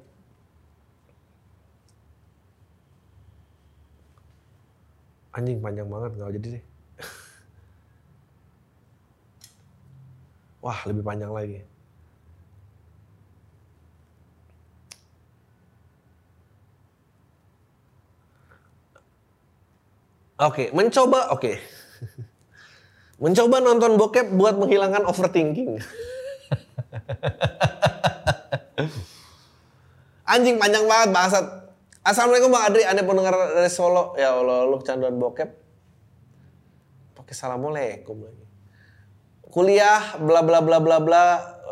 [5.37, 6.63] Anjing panjang banget nggak jadi deh.
[10.65, 11.70] Wah lebih panjang lagi.
[20.41, 21.61] Oke, mencoba, oke.
[23.21, 25.77] Mencoba nonton bokep buat menghilangkan overthinking.
[30.25, 31.45] Anjing panjang banget bangsat.
[32.01, 34.17] Assalamualaikum Bang Adri, Anda pendengar dari Solo.
[34.17, 35.49] Ya Allah, lu kecanduan bokep.
[37.13, 38.45] Pakai assalamualaikum lagi.
[39.45, 41.25] Kuliah, bla bla bla bla bla,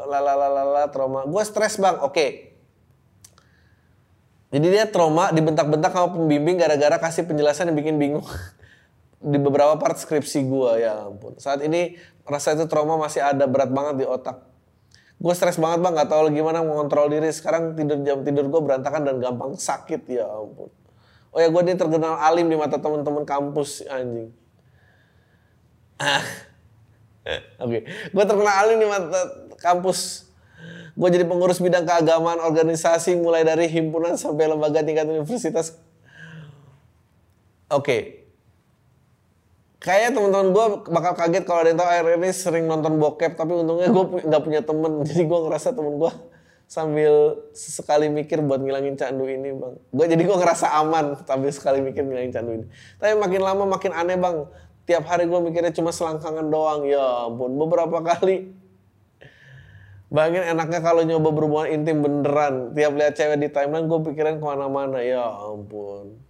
[0.06, 1.26] la trauma.
[1.26, 2.54] Gue stres bang, oke.
[4.54, 8.26] Jadi dia trauma dibentak-bentak sama pembimbing gara-gara kasih penjelasan yang bikin bingung.
[9.20, 11.36] Di beberapa part skripsi gue ya ampun.
[11.36, 14.48] Saat ini rasa itu trauma masih ada berat banget di otak.
[15.20, 17.28] Gue stres banget bang, nggak tahu gimana mengontrol diri.
[17.28, 20.72] Sekarang tidur jam tidur gue berantakan dan gampang sakit ya ampun.
[21.36, 24.32] Oh ya gue ini terkenal alim di mata teman-teman kampus anjing.
[27.64, 29.20] Oke, gue terkenal alim di mata
[29.60, 30.32] kampus.
[30.96, 35.76] Gue jadi pengurus bidang keagamaan organisasi mulai dari himpunan sampai lembaga tingkat universitas.
[37.70, 38.19] Oke,
[39.80, 43.56] Kayaknya teman-teman gue bakal kaget kalau ada yang tahu akhir ini sering nonton bokep, tapi
[43.56, 46.12] untungnya gue nggak punya temen, jadi gue ngerasa temen gue
[46.70, 49.74] sambil sekali mikir buat ngilangin candu ini bang.
[49.90, 52.66] Gue jadi gue ngerasa aman sambil sekali mikir ngilangin candu ini.
[53.02, 54.46] Tapi makin lama makin aneh bang.
[54.86, 56.86] Tiap hari gue mikirnya cuma selangkangan doang.
[56.86, 58.54] Ya ampun, beberapa kali.
[60.14, 62.78] Bayangin enaknya kalau nyoba berhubungan intim beneran.
[62.78, 65.02] Tiap lihat cewek di timeline gue pikiran ke mana-mana.
[65.02, 66.22] Ya ampun.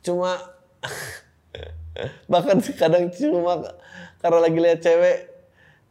[0.00, 0.40] Cuma
[2.26, 3.70] bahkan kadang cuma
[4.18, 5.34] karena lagi lihat cewek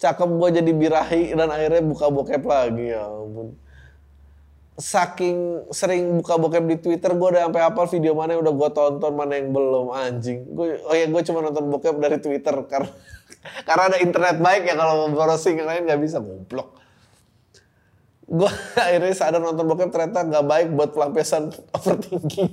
[0.04, 3.56] cakep gue jadi birahi dan akhirnya buka bokep lagi ya ampun.
[4.74, 8.70] Saking sering buka bokep di Twitter gue udah sampai hafal video mana yang udah gue
[8.74, 10.44] tonton mana yang belum anjing.
[10.50, 12.90] Gue oh ya gue cuma nonton bokep dari Twitter karena
[13.70, 16.74] karena ada internet baik ya kalau browsing yang lain nggak bisa goblok.
[18.28, 18.50] Gue
[18.90, 22.52] akhirnya sadar nonton bokep ternyata nggak baik buat pelampiasan overthinking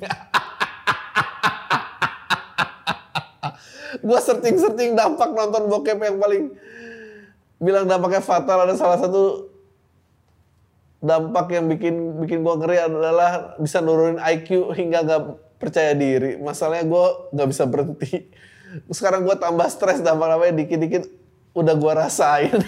[4.01, 6.53] gue searching-searching dampak nonton bokep yang paling
[7.61, 9.53] bilang dampaknya fatal ada salah satu
[11.01, 15.23] dampak yang bikin bikin gue ngeri adalah bisa nurunin IQ hingga nggak
[15.61, 16.41] percaya diri.
[16.41, 17.05] Masalahnya gue
[17.37, 18.29] nggak bisa berhenti.
[18.93, 21.05] Sekarang gue tambah stres dampak-dampaknya dikit-dikit
[21.57, 22.57] udah gue rasain.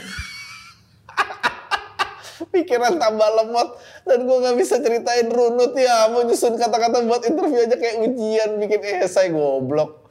[2.52, 7.64] Pikiran tambah lemot dan gue nggak bisa ceritain runut ya mau nyusun kata-kata buat interview
[7.64, 10.01] aja kayak ujian bikin esai goblok.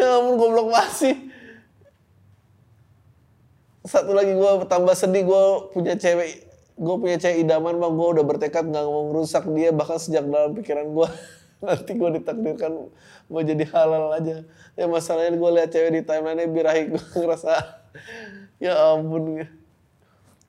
[0.00, 1.28] Ya ampun goblok masih.
[3.84, 5.44] Satu lagi gue tambah sedih gue
[5.76, 6.48] punya cewek
[6.80, 7.92] gue punya cewek idaman bang.
[7.92, 11.08] Gue udah bertekad nggak mau merusak dia bahkan sejak dalam pikiran gue
[11.68, 12.72] nanti gue ditakdirkan
[13.28, 14.48] mau jadi halal aja.
[14.72, 17.52] Ya masalahnya gue lihat cewek di timeline birahi gue ngerasa
[18.56, 19.44] ya ampun.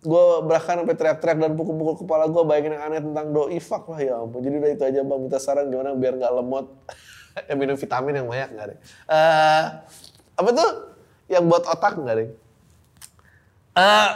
[0.02, 3.60] Gue bahkan sampai teriak-teriak dan pukul-pukul kepala gue bayangin yang aneh tentang doi.
[3.60, 4.40] Fuck lah ya ampun.
[4.40, 5.20] Jadi udah itu aja bang.
[5.20, 6.72] Minta saran gimana biar nggak lemot
[7.48, 9.66] ya minum vitamin yang banyak nggak deh Eh,
[10.36, 10.70] apa tuh
[11.32, 12.30] yang buat otak nggak deh
[13.72, 14.10] Eh,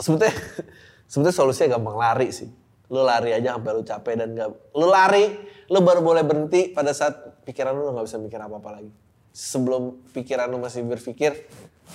[0.00, 0.32] sebetulnya
[1.10, 2.48] sebetulnya solusinya gampang lari sih.
[2.92, 5.32] Lu lari aja sampai lu capek dan gak, lu lari,
[5.72, 8.92] lu baru boleh berhenti pada saat pikiran lu nggak bisa mikir apa-apa lagi.
[9.32, 11.48] Sebelum pikiran lu masih berpikir,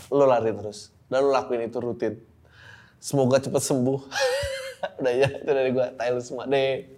[0.09, 2.17] lu lari terus dan lu lakuin itu rutin.
[2.97, 3.99] Semoga cepat sembuh.
[5.01, 5.93] Udah ya, itu dari gua.
[5.93, 6.96] Tai lu semua deh.